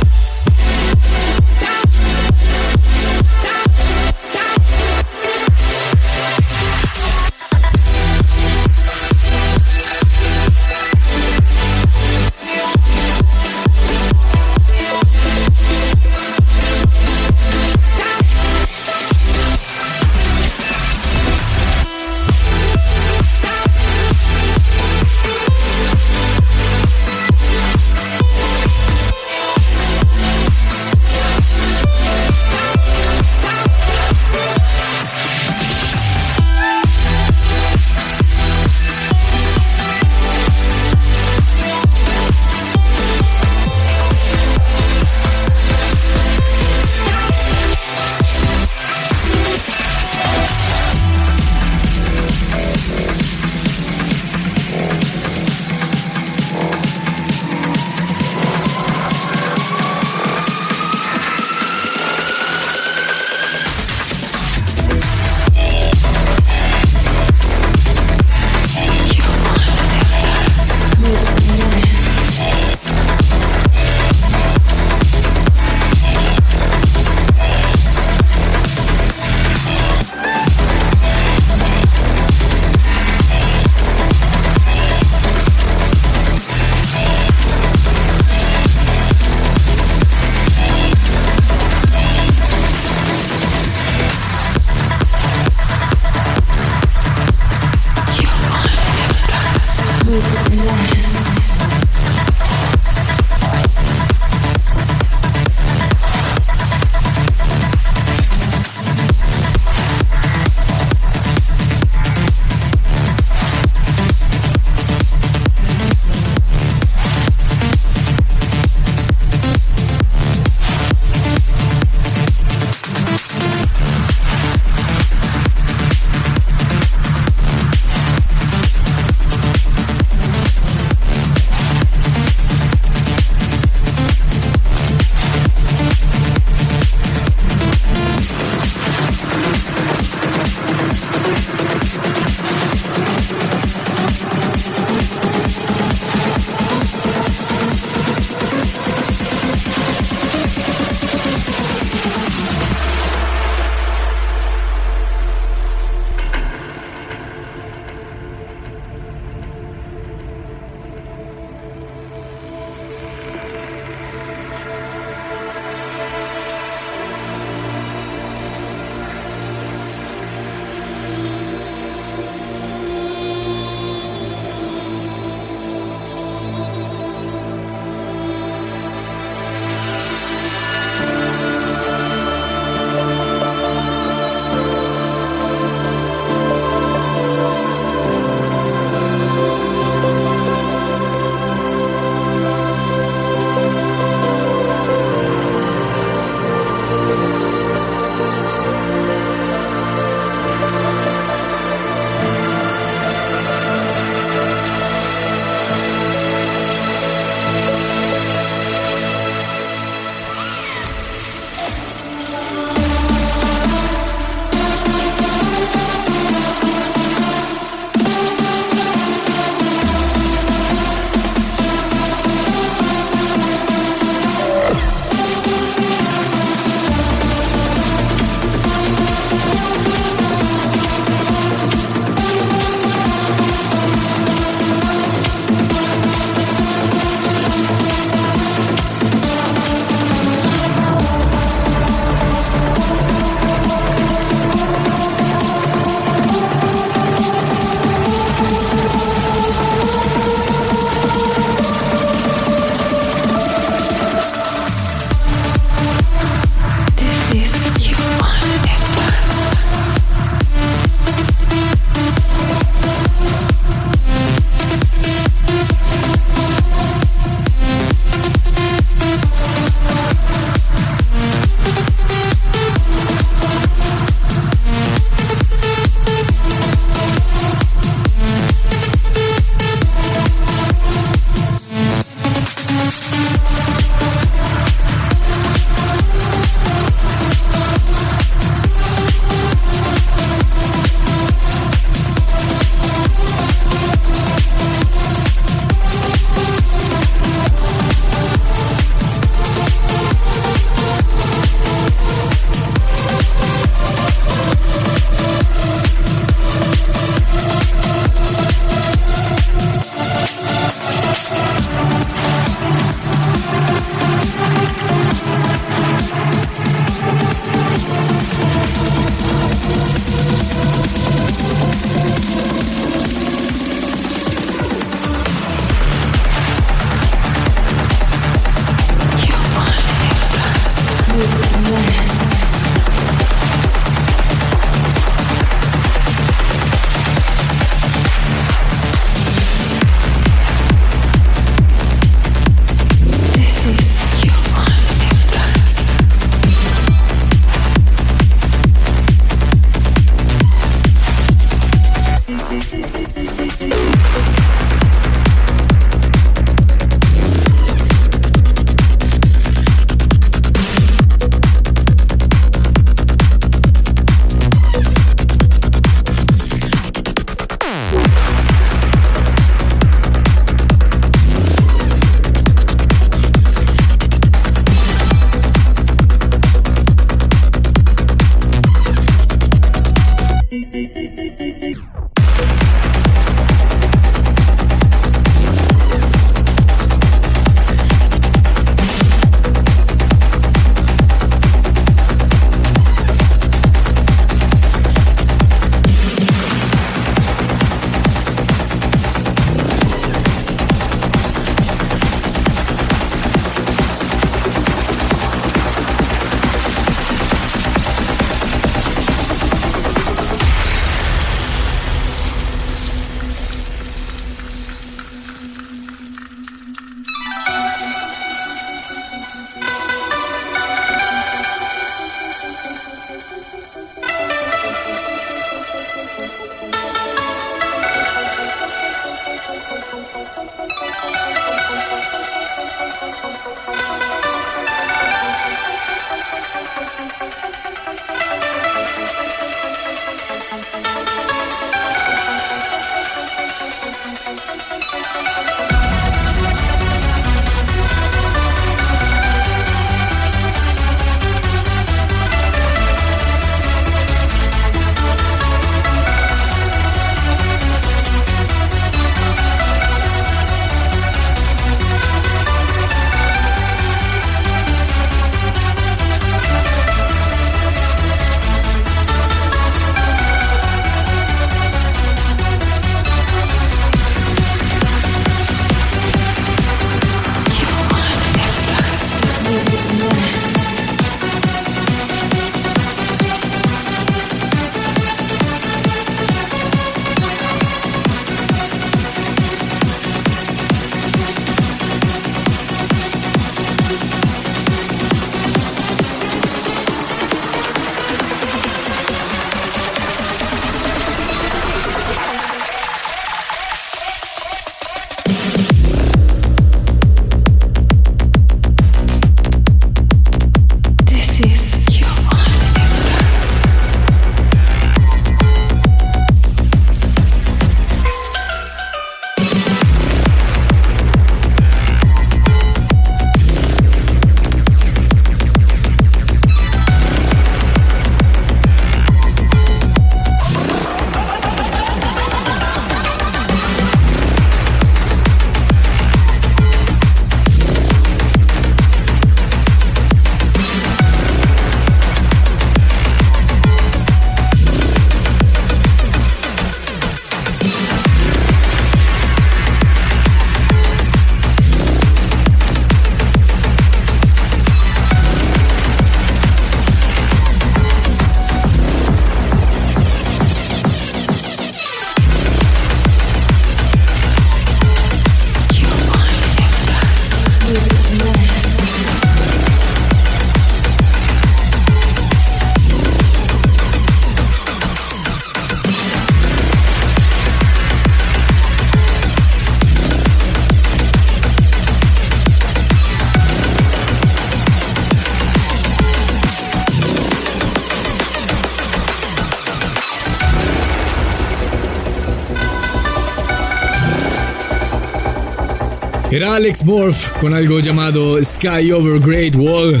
Alex 596.44 596.84
Morph 596.84 597.26
con 597.40 597.54
algo 597.54 597.80
llamado 597.80 598.42
Sky 598.42 598.92
Over 598.92 599.18
Great 599.20 599.54
Wall 599.56 600.00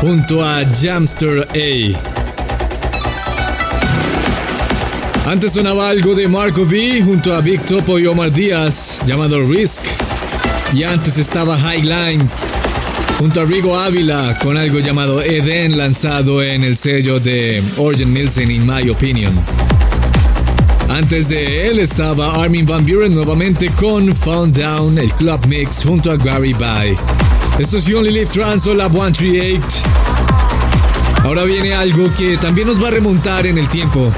junto 0.00 0.44
a 0.44 0.64
Jamster 0.64 1.46
A. 1.54 1.98
Antes 5.28 5.52
sonaba 5.52 5.90
algo 5.90 6.14
de 6.14 6.26
Marco 6.28 6.62
V 6.62 7.02
junto 7.02 7.34
a 7.34 7.40
Big 7.40 7.60
Topo 7.64 7.98
y 7.98 8.06
Omar 8.06 8.32
Díaz 8.32 9.00
llamado 9.06 9.40
Risk. 9.42 9.82
Y 10.74 10.82
antes 10.82 11.18
estaba 11.18 11.58
Highline 11.58 12.28
junto 13.18 13.40
a 13.40 13.44
Rigo 13.44 13.78
Ávila 13.78 14.38
con 14.42 14.56
algo 14.56 14.80
llamado 14.80 15.22
Eden 15.22 15.76
lanzado 15.76 16.42
en 16.42 16.64
el 16.64 16.76
sello 16.76 17.20
de 17.20 17.62
Orgen 17.76 18.12
Nielsen 18.12 18.50
in 18.50 18.66
my 18.66 18.88
opinion. 18.88 19.38
Antes 20.90 21.28
de 21.28 21.68
él 21.68 21.78
estaba 21.78 22.42
Armin 22.42 22.66
Van 22.66 22.84
Buren 22.84 23.14
nuevamente 23.14 23.70
con 23.70 24.12
Found 24.12 24.58
Down, 24.58 24.98
el 24.98 25.12
club 25.12 25.38
mix 25.46 25.84
junto 25.84 26.10
a 26.10 26.16
Gary 26.16 26.52
Bye. 26.52 26.96
Esto 27.60 27.76
es 27.76 27.86
You 27.86 27.98
Only 27.98 28.10
Live 28.10 28.26
Trans 28.26 28.66
o 28.66 28.74
Lab 28.74 28.90
138. 28.90 29.64
Ahora 31.22 31.44
viene 31.44 31.74
algo 31.74 32.12
que 32.18 32.36
también 32.38 32.66
nos 32.66 32.82
va 32.82 32.88
a 32.88 32.90
remontar 32.90 33.46
en 33.46 33.58
el 33.58 33.68
tiempo. 33.68 34.12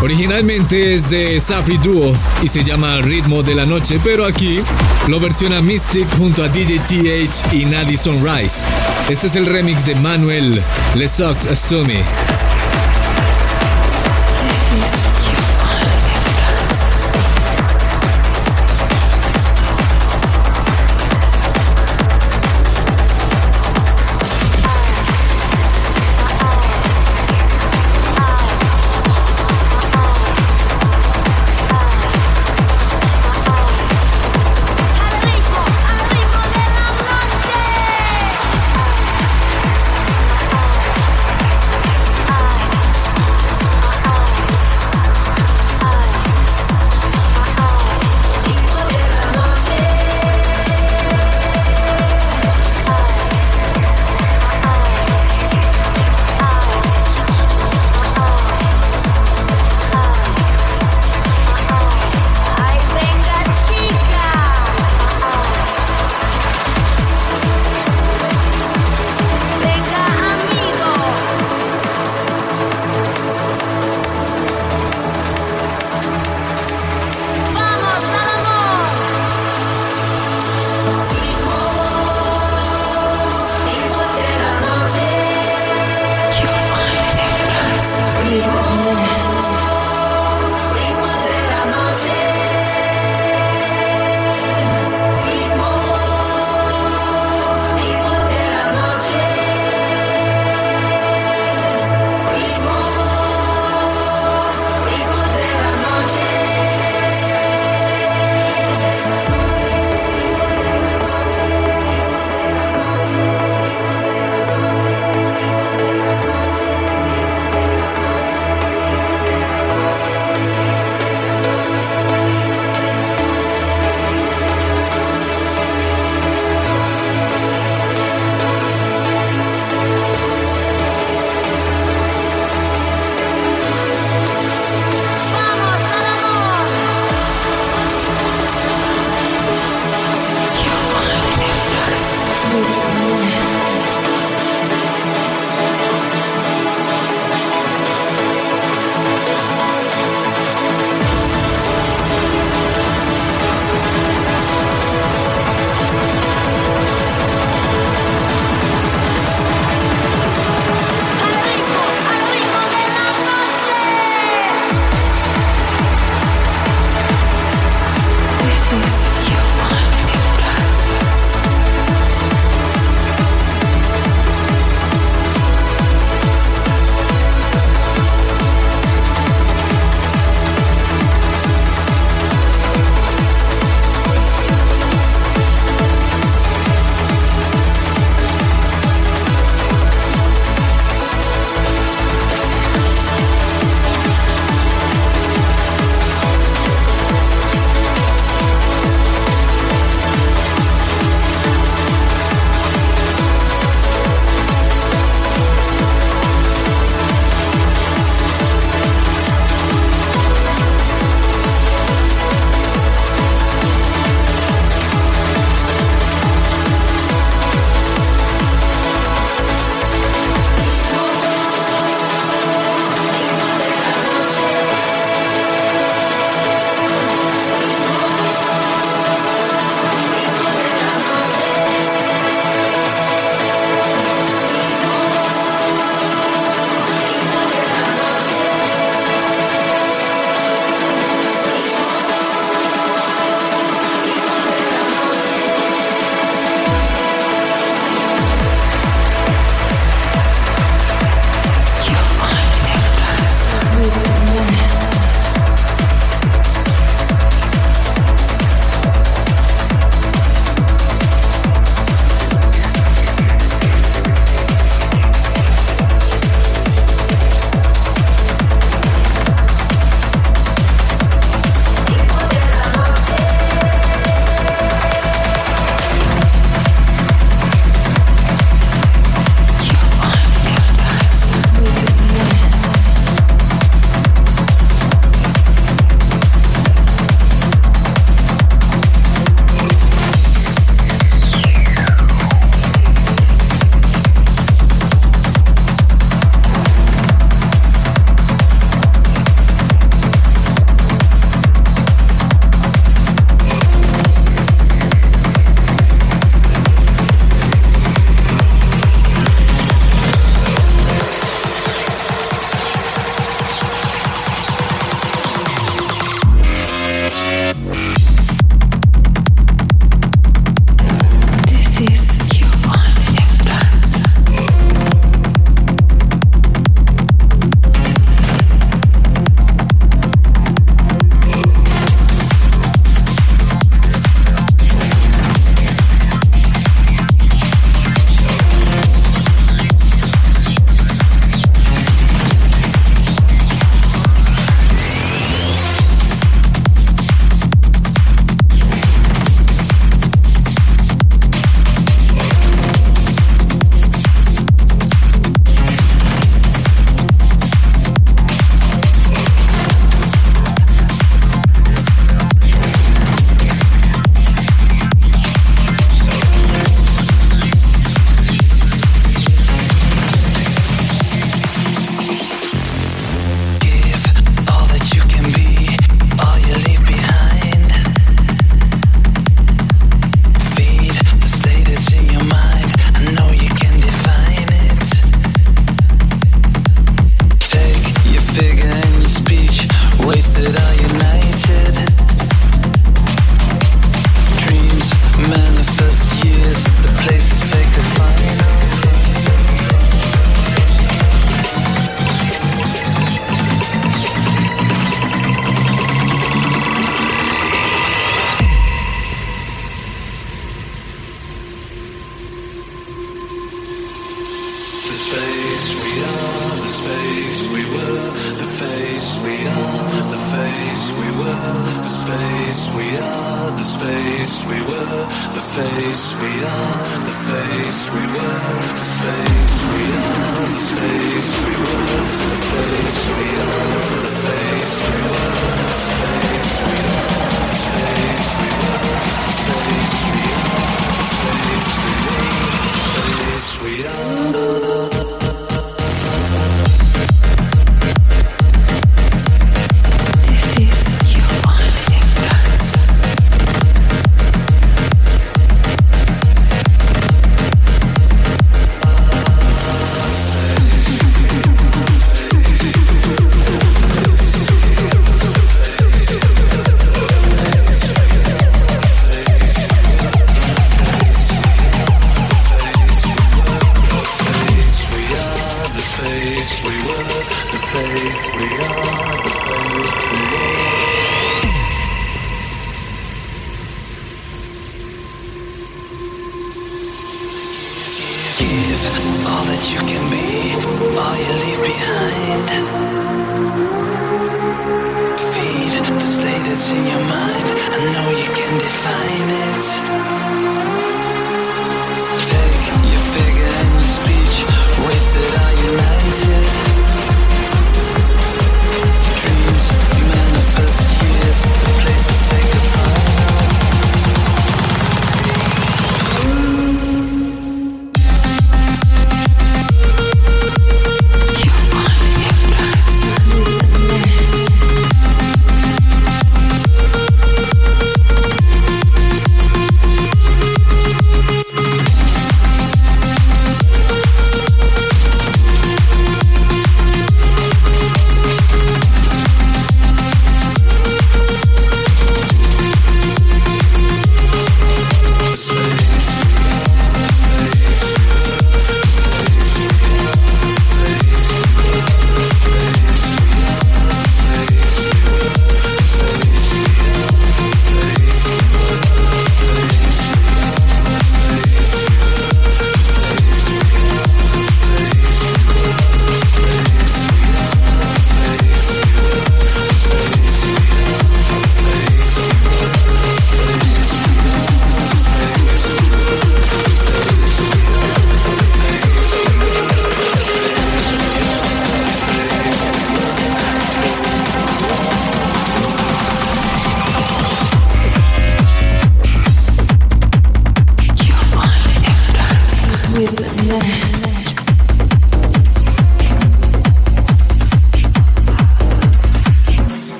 Originalmente 0.00 0.94
es 0.94 1.10
de 1.10 1.40
Safi 1.40 1.76
Duo 1.78 2.16
y 2.40 2.46
se 2.46 2.62
llama 2.62 2.98
Ritmo 3.00 3.42
de 3.42 3.56
la 3.56 3.66
Noche, 3.66 3.98
pero 4.04 4.26
aquí 4.26 4.60
lo 5.08 5.18
versiona 5.18 5.60
Mystic 5.60 6.08
junto 6.16 6.44
a 6.44 6.48
DJ 6.48 6.78
TH 6.78 7.52
y 7.52 7.64
Nadie 7.64 7.96
Sunrise. 7.96 8.64
Este 9.08 9.26
es 9.26 9.34
el 9.34 9.46
remix 9.46 9.84
de 9.84 9.96
Manuel 9.96 10.62
Le 10.94 11.08
Sox 11.08 11.48
Assume. 11.48 12.04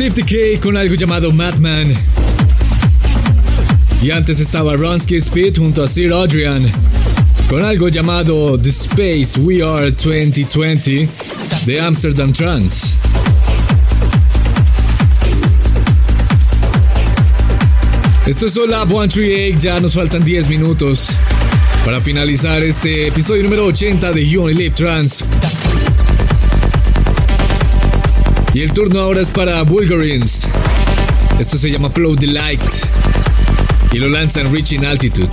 Steve 0.00 0.14
Decay 0.14 0.56
con 0.56 0.78
algo 0.78 0.94
llamado 0.94 1.30
Madman. 1.30 1.94
Y 4.00 4.10
antes 4.10 4.40
estaba 4.40 4.74
Ronsky 4.74 5.16
Speed 5.16 5.58
junto 5.58 5.82
a 5.82 5.86
Sir 5.86 6.14
Adrian 6.14 6.72
con 7.50 7.62
algo 7.62 7.90
llamado 7.90 8.58
The 8.58 8.70
Space 8.70 9.38
We 9.38 9.62
Are 9.62 9.90
2020 9.90 11.06
de 11.66 11.80
Amsterdam 11.82 12.32
Trance. 12.32 12.94
Esto 18.24 18.46
es 18.46 18.56
Lab 18.56 18.88
138, 18.88 19.58
ya 19.58 19.80
nos 19.80 19.92
faltan 19.92 20.24
10 20.24 20.48
minutos 20.48 21.10
para 21.84 22.00
finalizar 22.00 22.62
este 22.62 23.08
episodio 23.08 23.42
número 23.42 23.66
80 23.66 24.12
de 24.12 24.26
You 24.26 24.44
Only 24.44 24.54
Live 24.54 24.74
Trans. 24.76 25.26
Y 28.52 28.62
el 28.62 28.72
turno 28.72 29.00
ahora 29.00 29.20
es 29.20 29.30
para 29.30 29.62
Bulgarians. 29.62 30.46
Esto 31.38 31.56
se 31.56 31.70
llama 31.70 31.88
Flow 31.90 32.16
Delight 32.16 32.60
y 33.92 33.98
lo 33.98 34.08
lanzan 34.08 34.52
Reaching 34.52 34.84
Altitude. 34.84 35.30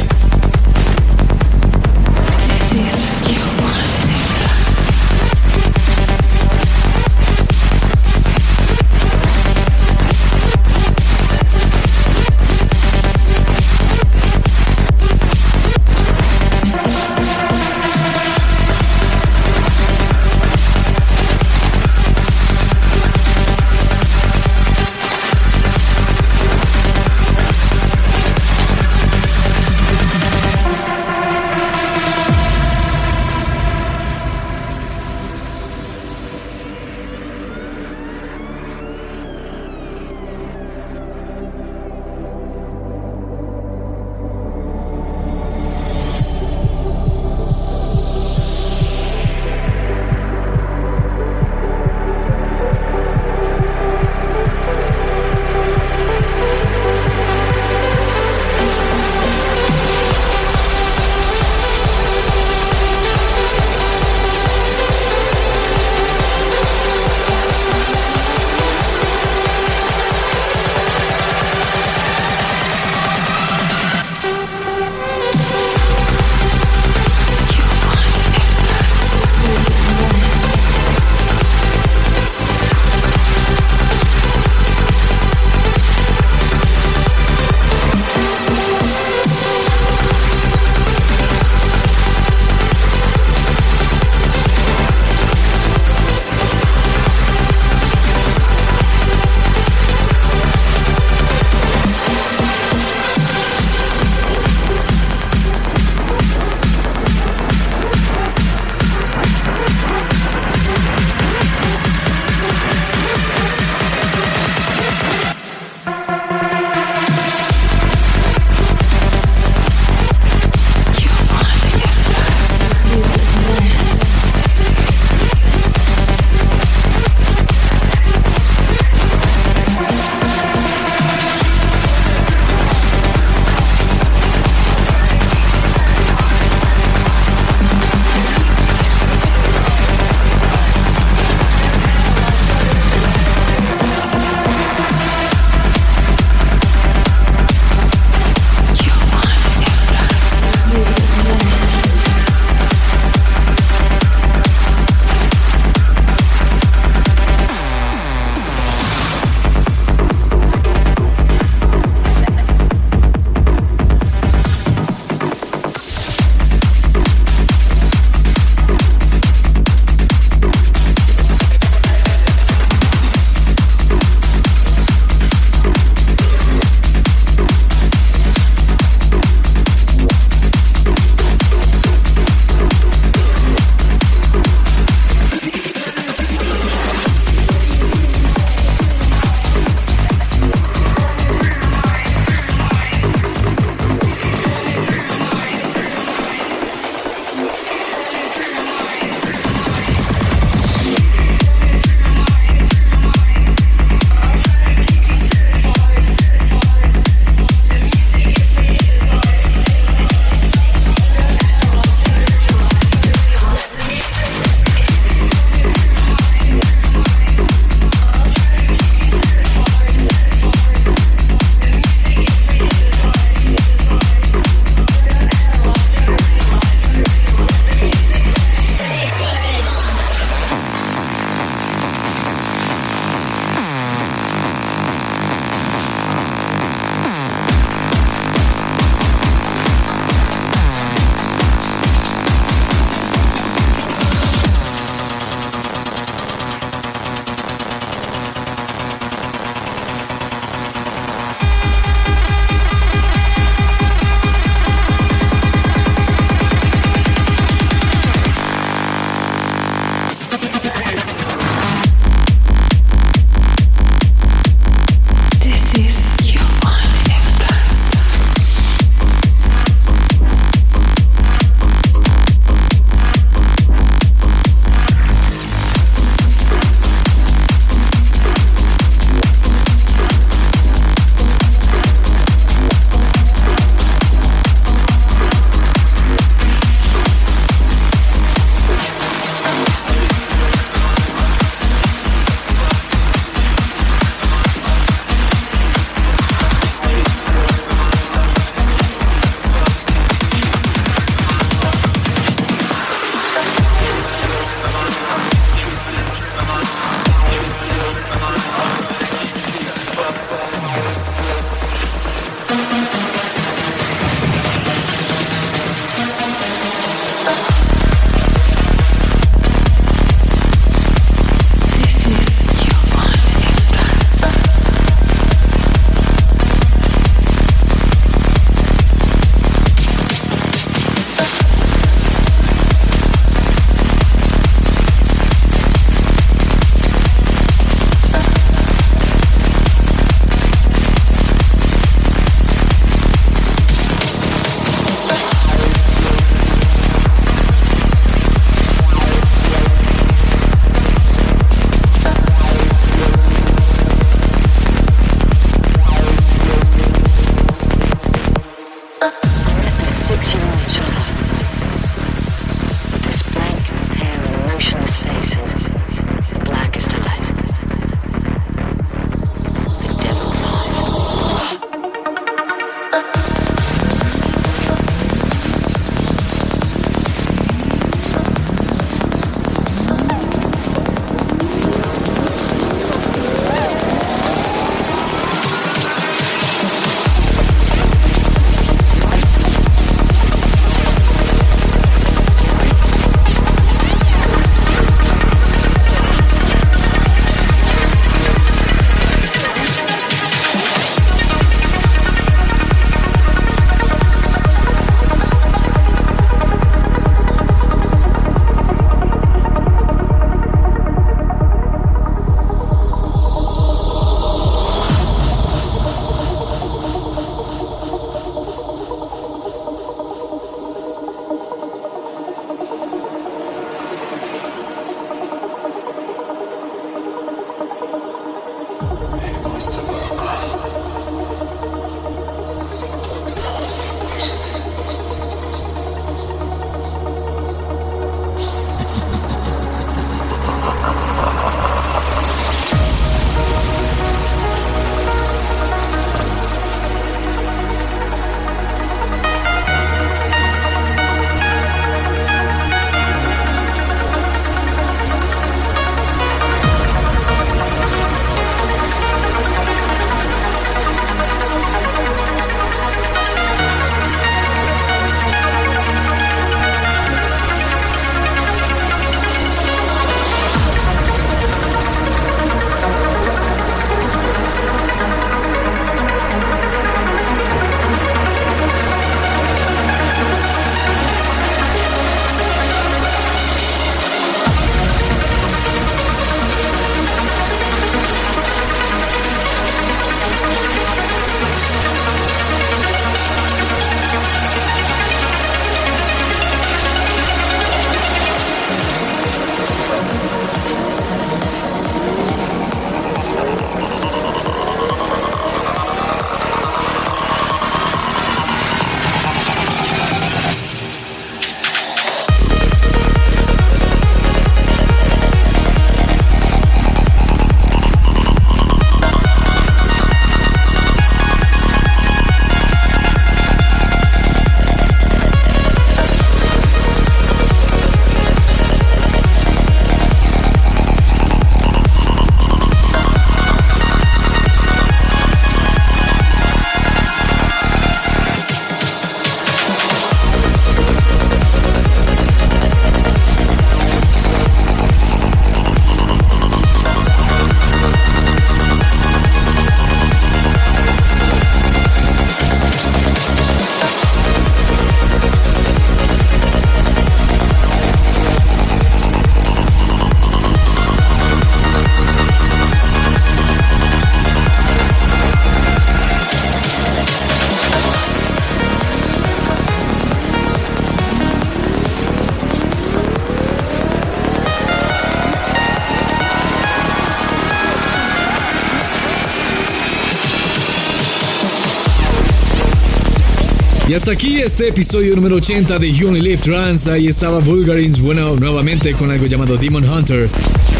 Hasta 583.98 584.11
aquí 584.11 584.38
este 584.38 584.68
episodio 584.68 585.15
número 585.15 585.38
80 585.38 585.80
de 585.80 585.91
You 585.91 586.14
Live 586.14 586.38
Trans. 586.38 586.88
Ahí 586.88 587.07
estaba 587.07 587.40
Bulgarins, 587.40 587.99
bueno, 587.99 588.36
nuevamente 588.36 588.94
con 588.94 589.10
algo 589.10 589.26
llamado 589.26 589.57
Demon 589.57 589.90
Hunter. 589.90 590.30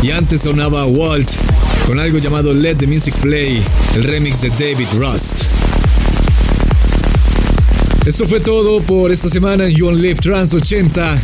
Y 0.04 0.12
antes 0.12 0.42
sonaba 0.42 0.86
Walt 0.86 1.28
con 1.88 2.00
algo 2.00 2.20
llamado 2.20 2.54
Let 2.54 2.76
the 2.76 2.86
Music 2.86 3.16
Play, 3.16 3.64
el 3.96 4.04
remix 4.04 4.42
de 4.42 4.50
David 4.50 4.86
Rust. 4.96 5.46
Esto 8.06 8.28
fue 8.28 8.40
todo 8.40 8.82
por 8.82 9.12
esta 9.12 9.30
semana 9.30 9.66
en 9.66 9.72
You 9.72 9.92
Trans 10.22 10.54
80. 10.54 11.20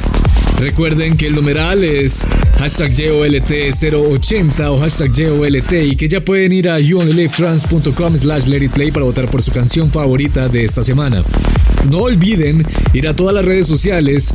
Recuerden 0.59 1.15
que 1.15 1.27
el 1.27 1.35
numeral 1.35 1.83
es 1.83 2.21
hashtag 2.57 2.91
JOLT080 2.91 4.65
o 4.67 4.79
hashtag 4.79 5.11
JOLT 5.11 5.71
y 5.91 5.95
que 5.95 6.09
ya 6.09 6.25
pueden 6.25 6.53
ir 6.53 6.69
a 6.69 6.79
youonlylivetrans.com 6.79 8.17
slash 8.17 8.47
letitplay 8.47 8.89
para 8.89 9.05
votar 9.05 9.29
por 9.29 9.43
su 9.43 9.51
canción 9.51 9.91
favorita 9.91 10.49
de 10.49 10.63
esta 10.63 10.81
semana. 10.81 11.23
No 11.89 11.99
olviden 11.99 12.65
ir 12.93 13.07
a 13.07 13.15
todas 13.15 13.35
las 13.35 13.45
redes 13.45 13.67
sociales 13.67 14.33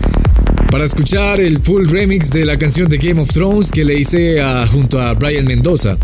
para 0.70 0.84
escuchar 0.84 1.40
el 1.40 1.58
full 1.58 1.88
remix 1.88 2.30
de 2.30 2.44
la 2.44 2.58
canción 2.58 2.88
de 2.88 2.98
Game 2.98 3.20
of 3.20 3.28
Thrones 3.28 3.70
que 3.70 3.84
le 3.84 3.98
hice 3.98 4.38
junto 4.70 5.00
a 5.00 5.14
Brian 5.14 5.44
Mendoza. 5.44 5.96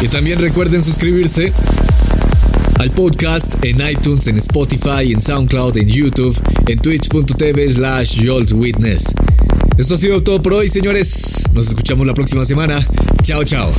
Y 0.00 0.08
también 0.08 0.40
recuerden 0.40 0.82
suscribirse 0.82 1.52
al 2.80 2.90
podcast 2.90 3.54
en 3.64 3.80
iTunes, 3.88 4.26
en 4.26 4.38
Spotify, 4.38 5.12
en 5.12 5.22
SoundCloud, 5.22 5.76
en 5.78 5.88
YouTube, 5.88 6.36
en 6.66 6.78
twitch.tv 6.78 7.68
slash 7.68 8.20
Witness. 8.52 9.12
Esto 9.78 9.94
ha 9.94 9.96
sido 9.96 10.22
todo 10.22 10.42
por 10.42 10.54
hoy, 10.54 10.68
señores. 10.68 11.44
Nos 11.54 11.68
escuchamos 11.68 12.06
la 12.06 12.14
próxima 12.14 12.44
semana. 12.44 12.86
Chao, 13.22 13.44
chao. 13.44 13.72